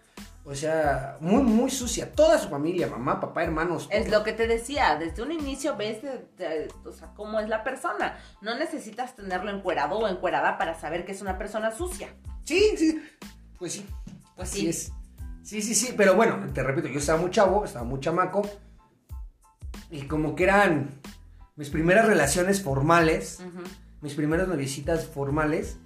[0.48, 2.10] O sea, muy, muy sucia.
[2.10, 3.86] Toda su familia, mamá, papá, hermanos.
[3.92, 5.98] Es lo que te decía, desde un inicio ves
[6.86, 8.18] o sea, cómo es la persona.
[8.40, 12.08] No necesitas tenerlo encuerado o encuerada para saber que es una persona sucia.
[12.44, 12.98] Sí, sí.
[13.58, 13.86] Pues sí.
[14.36, 14.68] Pues sí.
[14.68, 14.90] es.
[15.42, 15.92] Sí, sí, sí.
[15.94, 18.40] Pero bueno, te repito, yo estaba muy chavo, estaba muy chamaco.
[19.90, 20.98] Y como que eran
[21.56, 23.40] mis primeras relaciones formales,
[24.00, 25.76] mis primeras noviecitas formales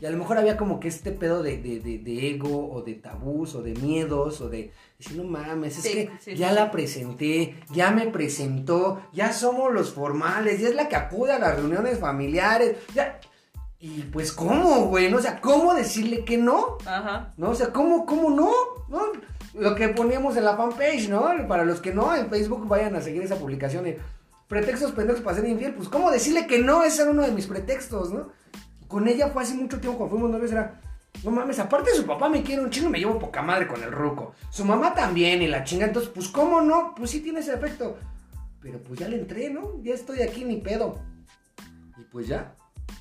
[0.00, 3.54] y a lo mejor había como que este pedo de, de, ego o de tabús
[3.54, 8.06] o de miedos o de decir, no mames, es que ya la presenté, ya me
[8.08, 13.20] presentó, ya somos los formales, ya es la que acude a las reuniones familiares, ya...
[13.78, 15.12] Y pues, ¿cómo, güey?
[15.12, 16.78] O sea, ¿cómo decirle que no?
[16.86, 17.32] Ajá.
[17.36, 17.50] ¿No?
[17.50, 18.50] O sea, ¿cómo, cómo no?
[18.88, 19.00] ¿No?
[19.52, 21.30] Lo que poníamos en la fanpage, ¿no?
[21.46, 23.84] Para los que no, en Facebook vayan a seguir esa publicación.
[24.48, 25.74] Pretextos pendejos para ser infiel.
[25.74, 26.84] Pues, ¿cómo decirle que no?
[26.84, 28.30] Ese era uno de mis pretextos, ¿no?
[28.88, 30.80] Con ella fue hace mucho tiempo cuando fuimos novios, era,
[31.24, 33.90] no mames, aparte su papá me quiere un chingo, me llevo poca madre con el
[33.90, 34.34] ruco.
[34.50, 36.94] Su mamá también y la chinga, entonces, pues, ¿cómo no?
[36.94, 37.98] Pues sí tiene ese efecto.
[38.60, 39.80] Pero pues ya le entré, ¿no?
[39.82, 41.00] Ya estoy aquí, ni pedo.
[41.96, 42.54] Y pues ya.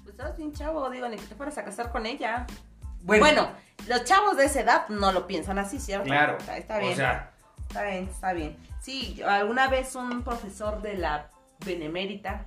[0.03, 2.45] Pues estabas bien chavo, digo, ni que te fueras a casar con ella.
[3.01, 3.49] Bueno,
[3.87, 6.05] los chavos de esa edad no lo piensan así, ¿cierto?
[6.05, 6.37] Claro.
[6.55, 6.93] Está, bien.
[6.93, 7.31] O sea.
[7.67, 8.57] Está bien, está bien.
[8.79, 11.29] Sí, alguna vez un profesor de la
[11.65, 12.45] Benemérita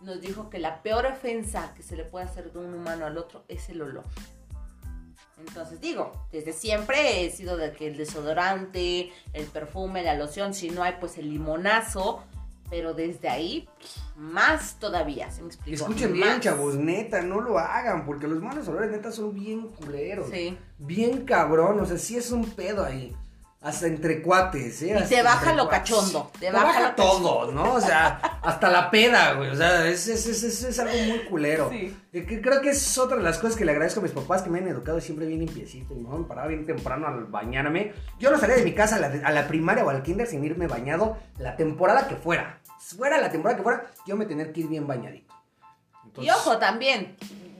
[0.00, 3.18] nos dijo que la peor ofensa que se le puede hacer de un humano al
[3.18, 4.04] otro es el olor.
[5.38, 10.70] Entonces digo, desde siempre he sido de que el desodorante, el perfume, la loción, si
[10.70, 12.24] no hay pues el limonazo,
[12.70, 13.68] pero desde ahí
[14.16, 15.84] más todavía, ¿se me explico?
[15.84, 20.28] Escuchen bien, chavos, neta, no lo hagan, porque los malos olores neta son bien culeros.
[20.30, 20.58] Sí.
[20.78, 23.16] Bien cabrón, o sea, sí es un pedo ahí.
[23.60, 24.96] Hasta entre cuates, ¿eh?
[25.04, 26.30] y te baja lo cachondo.
[26.38, 27.74] Te, baja, todo, ¿no?
[27.74, 29.50] O sea, hasta la peda, güey.
[29.50, 31.68] O sea, es, es, es, es algo muy culero.
[31.68, 31.92] Sí.
[32.12, 34.60] creo que es otra de las cosas que le agradezco a mis papás que me
[34.60, 35.92] han educado siempre bien limpiecito.
[35.94, 37.94] Y me paraba bien temprano al bañarme.
[38.20, 40.44] Yo no salía de mi casa a la, a la, primaria o al kinder sin
[40.44, 42.60] irme bañado la temporada que fuera.
[42.78, 45.34] Fuera la temporada que fuera, yo me tenía que ir bien bañadito.
[46.16, 47.16] y ojo, también,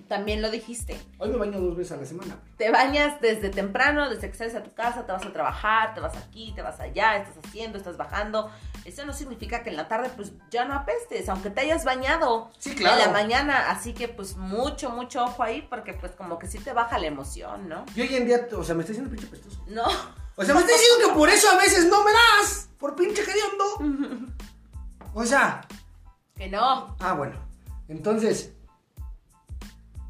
[0.08, 0.98] también lo dijiste.
[1.18, 2.40] Hoy me baño dos veces a la semana.
[2.56, 6.00] Te bañas desde temprano, desde que sales a tu casa, te vas a trabajar, te
[6.00, 8.50] vas aquí, te vas allá, estás haciendo, estás bajando.
[8.84, 12.50] Eso no significa que en la tarde pues ya no apestes, aunque te hayas bañado
[12.58, 13.00] sí, claro.
[13.00, 13.70] en la mañana.
[13.70, 17.06] Así que pues mucho, mucho ojo ahí porque pues como que sí te baja la
[17.06, 17.84] emoción, ¿no?
[17.94, 19.62] Y hoy en día, o sea, me estoy diciendo pinche pestoso.
[19.68, 19.84] No.
[20.36, 23.22] O sea, me estás diciendo que por eso a veces no me das, por pinche
[23.22, 24.34] hediondo.
[25.14, 25.66] O sea.
[26.36, 26.94] Que no.
[27.00, 27.34] Ah, bueno.
[27.88, 28.52] Entonces,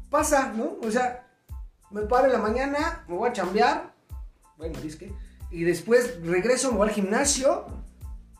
[0.09, 0.77] pasa, ¿no?
[0.81, 1.27] O sea,
[1.91, 3.93] me paro en la mañana, me voy a chambear,
[4.57, 5.13] bueno, disque,
[5.51, 7.65] y después regreso, me voy al gimnasio,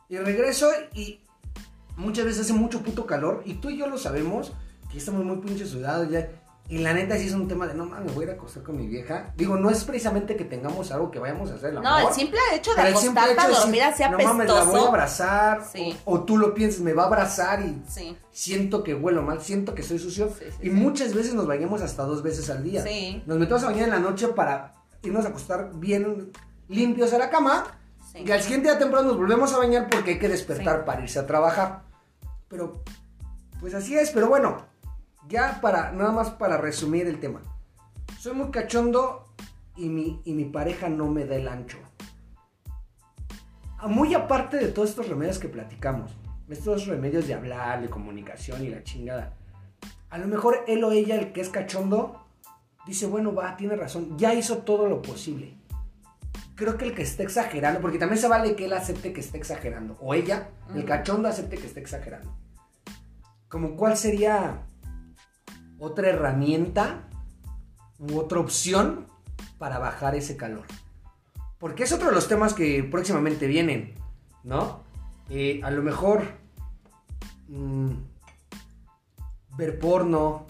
[0.08, 1.22] y regreso y
[1.96, 4.54] muchas veces hace mucho puto calor, y tú y yo lo sabemos,
[4.92, 6.30] que estamos muy pinches sudados ya,
[6.70, 8.62] y la neta sí es un tema de, no mames, voy a ir a acostar
[8.62, 9.34] con mi vieja.
[9.36, 11.74] Digo, no es precisamente que tengamos algo que vayamos a hacer.
[11.74, 15.64] no, el simple hecho de acostarte a dormir así No mames, la voy a abrazar.
[16.06, 17.82] O, tú lo piensas, me va a abrazar y
[18.30, 20.32] siento que huelo mal, siento que soy sucio.
[20.62, 22.86] y muchas veces nos bañamos hasta dos veces al día.
[23.26, 26.32] Nos metemos a bañar en la noche para irnos a acostar bien
[26.68, 27.66] limpios a la cama.
[28.14, 31.18] Y al siguiente día temprano nos volvemos a bañar porque hay que despertar para irse
[31.18, 31.82] a trabajar.
[32.48, 32.84] Pero,
[33.60, 34.69] pues así es, pero bueno,
[35.30, 37.42] ya para, nada más para resumir el tema.
[38.20, 39.32] Soy muy cachondo
[39.78, 41.78] y mi, y mi pareja no me da el ancho.
[43.78, 46.12] Ah, muy aparte de todos estos remedios que platicamos,
[46.50, 49.38] estos remedios de hablar, de comunicación y la chingada.
[50.10, 52.26] A lo mejor él o ella, el que es cachondo,
[52.88, 55.54] dice, bueno, va, tiene razón, ya hizo todo lo posible.
[56.56, 59.38] Creo que el que esté exagerando, porque también se vale que él acepte que esté
[59.38, 62.36] exagerando, o ella, el cachondo acepte que esté exagerando.
[63.48, 64.66] Como cuál sería
[65.80, 67.08] otra herramienta
[67.98, 69.08] u otra opción
[69.58, 70.66] para bajar ese calor.
[71.58, 73.96] Porque es otro de los temas que próximamente vienen,
[74.44, 74.82] ¿no?
[75.30, 76.24] Eh, a lo mejor
[77.48, 77.92] mm,
[79.58, 80.48] ver porno,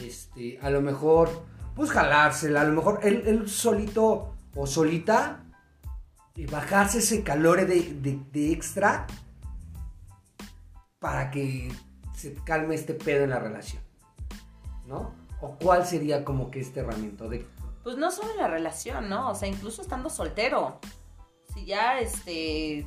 [0.00, 1.44] este, a lo mejor,
[1.76, 5.44] pues jalársela, a lo mejor él, solito o solita,
[6.34, 9.06] y bajarse ese calor de extra
[10.98, 11.70] para que
[12.14, 13.81] se calme este pedo en la relación.
[14.86, 15.14] ¿No?
[15.40, 17.28] ¿O cuál sería como que este herramienta?
[17.28, 17.46] De,
[17.82, 19.30] pues no solo en la relación, ¿no?
[19.30, 20.78] O sea, incluso estando soltero.
[21.52, 22.86] Si ya, este,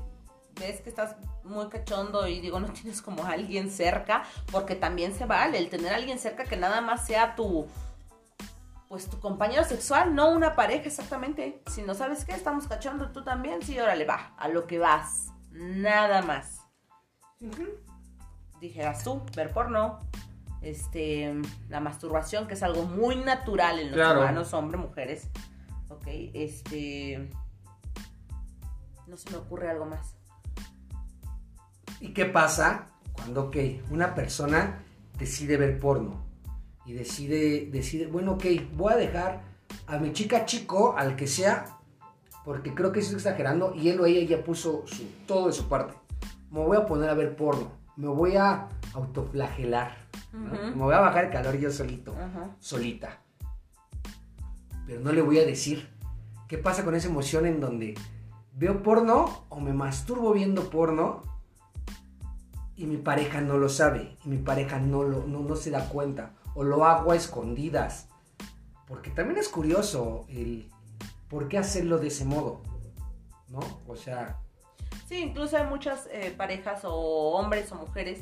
[0.60, 5.14] ves que estás muy cachondo y digo, no tienes como a alguien cerca, porque también
[5.14, 7.68] se vale el tener a alguien cerca que nada más sea tu,
[8.88, 11.62] pues tu compañero sexual, no una pareja exactamente.
[11.68, 15.28] Si no sabes qué, estamos cachondo, tú también, sí, órale, va, a lo que vas,
[15.52, 16.62] nada más.
[18.62, 20.00] Dijeras tú, ver porno,
[20.66, 21.34] este,
[21.70, 24.22] la masturbación, que es algo muy natural en los Claro.
[24.22, 25.30] humanos, hombres, mujeres.
[25.90, 27.30] Ok, este.
[29.08, 30.16] No se me ocurre algo más.
[32.02, 33.58] ¿Y qué pasa cuando, ok,
[33.92, 34.84] una persona
[35.18, 36.26] decide ver porno?
[36.86, 39.42] Y decide, decide, bueno, ok, voy a dejar
[39.88, 41.66] a mi chica chico, al que sea,
[42.44, 45.68] porque creo que estoy exagerando, y él o ella ya puso su- todo de su
[45.68, 45.94] parte.
[46.52, 49.98] Me voy a poner a ver porno, me voy a autoflagelar,
[50.36, 50.52] ¿no?
[50.52, 52.16] Me voy a bajar el calor yo solito,
[52.60, 53.22] solita.
[54.86, 55.90] Pero no le voy a decir
[56.48, 57.96] qué pasa con esa emoción en donde
[58.54, 61.24] veo porno o me masturbo viendo porno
[62.76, 65.90] y mi pareja no lo sabe y mi pareja no, lo, no, no se da
[65.90, 68.08] cuenta o lo hago a escondidas.
[68.88, 70.70] Porque también es curioso el
[71.28, 72.62] por qué hacerlo de ese modo,
[73.50, 73.60] ¿no?
[73.88, 74.40] O sea,
[75.08, 76.94] Sí, incluso hay muchas eh, parejas o
[77.34, 78.22] hombres o mujeres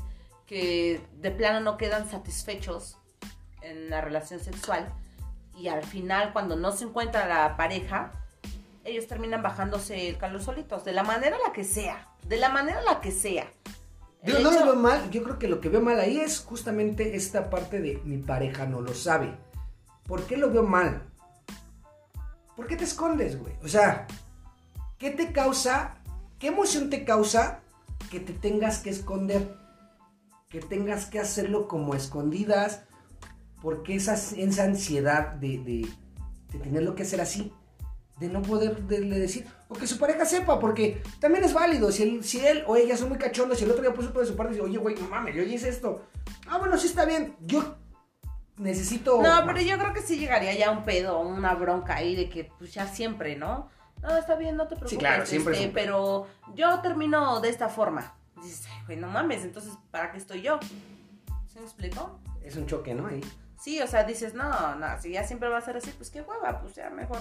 [0.54, 3.00] que de plano no quedan satisfechos
[3.64, 4.88] en la relación sexual
[5.58, 8.12] y al final cuando no se encuentra la pareja,
[8.84, 12.82] ellos terminan bajándose el calor solitos, de la manera la que sea, de la manera
[12.84, 13.52] la que sea.
[14.22, 16.20] El Yo no hecho- lo veo mal, yo creo que lo que veo mal ahí
[16.20, 19.36] es justamente esta parte de mi pareja no lo sabe.
[20.06, 21.02] ¿Por qué lo veo mal?
[22.56, 23.56] ¿Por qué te escondes, güey?
[23.64, 24.06] O sea,
[25.00, 25.96] ¿qué te causa,
[26.38, 27.62] qué emoción te causa
[28.12, 29.63] que te tengas que esconder?
[30.54, 32.84] Que tengas que hacerlo como escondidas.
[33.62, 35.88] Porque esa, esa ansiedad de, de,
[36.52, 37.52] de tenerlo que hacer así,
[38.20, 41.90] de no poder de- de decir, o que su pareja sepa, porque también es válido.
[41.92, 44.26] Si él, si él o ella son muy cachondos, si el otro día puso de
[44.26, 46.06] su parte y dice, oye, güey, no mames, yo hice esto.
[46.48, 47.36] Ah, bueno, sí está bien.
[47.40, 47.78] Yo
[48.58, 49.22] necesito.
[49.22, 52.52] No, pero yo creo que sí llegaría ya un pedo, una bronca ahí de que
[52.60, 53.70] pues ya siempre, ¿no?
[54.02, 55.00] No, está bien, no te preocupes.
[55.00, 58.14] claro, siempre este, pero yo termino de esta forma.
[58.44, 60.60] Dices, ay, güey, no mames, entonces, ¿para qué estoy yo?
[61.48, 62.20] ¿Sí me explico?
[62.44, 63.08] Es un choque, ¿no?
[63.08, 63.22] Ahí.
[63.64, 66.22] Sí, o sea, dices, no, no, si ya siempre va a ser así, pues qué
[66.22, 67.20] hueva, pues ya mejor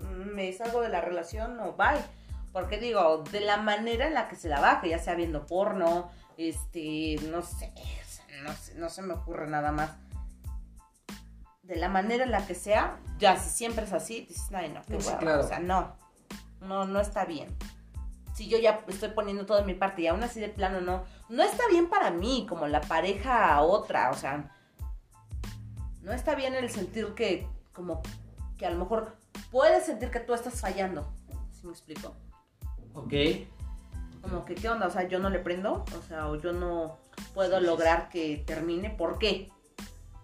[0.00, 2.02] mm, me salgo de la relación o bye.
[2.52, 6.10] Porque digo, de la manera en la que se la baje, ya sea viendo porno,
[6.38, 7.72] este, no sé,
[8.42, 9.90] no, sé, no se me ocurre nada más.
[11.62, 14.82] De la manera en la que sea, ya si siempre es así, dices, ay, no,
[14.82, 15.44] qué sí, hueva, claro.
[15.44, 15.96] o sea, no,
[16.60, 17.54] no, no está bien.
[18.34, 21.04] Si yo ya estoy poniendo todo de mi parte y aún así de plano no,
[21.28, 24.52] no está bien para mí, como la pareja a otra, o sea,
[26.02, 28.02] no está bien el sentir que, como,
[28.58, 29.16] que a lo mejor
[29.50, 31.10] puedes sentir que tú estás fallando.
[31.52, 32.14] ¿Sí me explico?
[32.94, 33.12] Ok.
[34.20, 34.86] Como que, ¿qué onda?
[34.86, 36.98] O sea, yo no le prendo, o sea, o yo no
[37.34, 38.90] puedo lograr que termine.
[38.90, 39.50] ¿Por qué?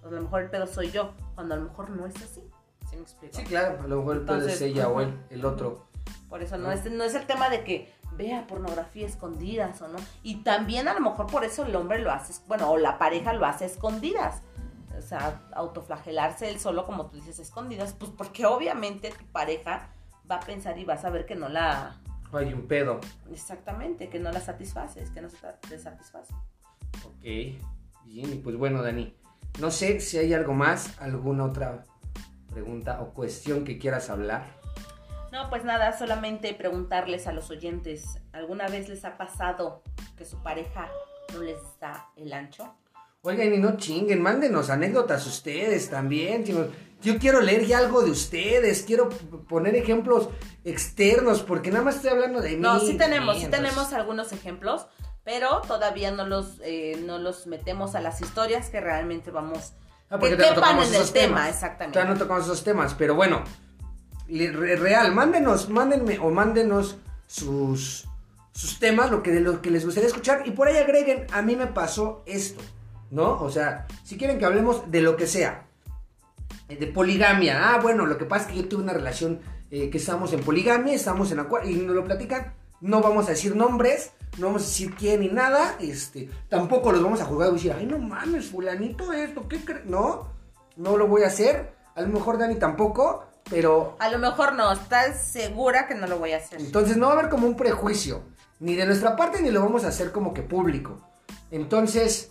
[0.02, 2.42] A lo mejor el pedo soy yo, cuando a lo mejor no es así.
[2.88, 3.36] ¿Sí me explico?
[3.36, 5.86] Sí, claro, a lo mejor el pedo es ella o él, el otro.
[6.28, 6.72] Por eso no ¿no?
[6.72, 9.98] es, no es el tema de que vea pornografía escondidas o no.
[10.22, 13.32] Y también a lo mejor por eso el hombre lo hace, bueno, o la pareja
[13.32, 14.42] lo hace escondidas.
[14.96, 19.88] O sea, autoflagelarse él solo, como tú dices, escondidas, pues porque obviamente tu pareja
[20.30, 21.98] va a pensar y va a saber que no la,
[22.32, 23.00] Hay un pedo.
[23.32, 25.28] exactamente, que no la satisfaces, que no
[25.68, 26.34] te satisface.
[27.06, 27.22] Ok.
[28.04, 29.14] Bien, y pues bueno, Dani.
[29.58, 31.86] No sé si hay algo más, alguna otra
[32.50, 34.59] pregunta o cuestión que quieras hablar.
[35.33, 39.83] No, pues nada, solamente preguntarles a los oyentes, ¿alguna vez les ha pasado
[40.16, 40.89] que su pareja
[41.33, 42.74] no les da el ancho?
[43.22, 46.45] Oigan, y no chinguen, mándenos anécdotas ustedes también.
[46.49, 46.66] no-
[47.03, 49.09] Yo quiero leer ya algo de ustedes, quiero
[49.49, 50.28] poner ejemplos
[50.64, 52.57] externos, porque nada más estoy hablando de mí.
[52.57, 54.87] No, sí tenemos, sí tenemos algunos ejemplos,
[55.24, 59.74] pero todavía no los, eh, no los metemos a las historias que realmente vamos...
[60.11, 61.95] Ah, porque que no quepan tocamos en el esos tema, exactamente.
[61.95, 63.45] Todavía no tocamos esos temas, pero bueno,
[64.31, 68.07] real, mándenos, mándenme o mándenos sus,
[68.53, 71.57] sus temas, lo que, lo que les gustaría escuchar, y por ahí agreguen, a mí
[71.57, 72.62] me pasó esto,
[73.11, 73.41] ¿no?
[73.41, 75.66] O sea, si quieren que hablemos de lo que sea,
[76.68, 79.91] eh, de poligamia, ah, bueno, lo que pasa es que yo tuve una relación eh,
[79.91, 83.55] que estamos en poligamia, estamos en acuerdo, y nos lo platican, no vamos a decir
[83.55, 87.55] nombres, no vamos a decir quién ni nada, este, tampoco los vamos a juzgar y
[87.55, 89.85] decir, ay, no mames, fulanito esto, ¿qué crees?
[89.87, 90.28] No,
[90.76, 94.72] no lo voy a hacer, a lo mejor Dani tampoco, pero A lo mejor no,
[94.72, 96.61] estás segura que no lo voy a hacer.
[96.61, 98.22] entonces no va a haber como un prejuicio,
[98.59, 101.01] ni de nuestra parte ni lo vamos a hacer como que público.
[101.51, 102.30] Entonces,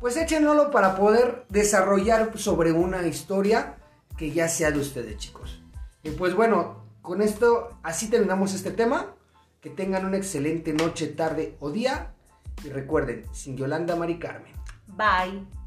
[0.00, 3.76] pues échenlo para poder desarrollar sobre una historia
[4.18, 5.62] que ya sea de ustedes, chicos.
[6.02, 9.14] Y pues bueno, con esto así terminamos este tema.
[9.60, 12.14] Que tengan una excelente noche, tarde o día.
[12.62, 14.52] Y recuerden, sin Yolanda Mari Carmen.
[14.88, 15.63] Bye.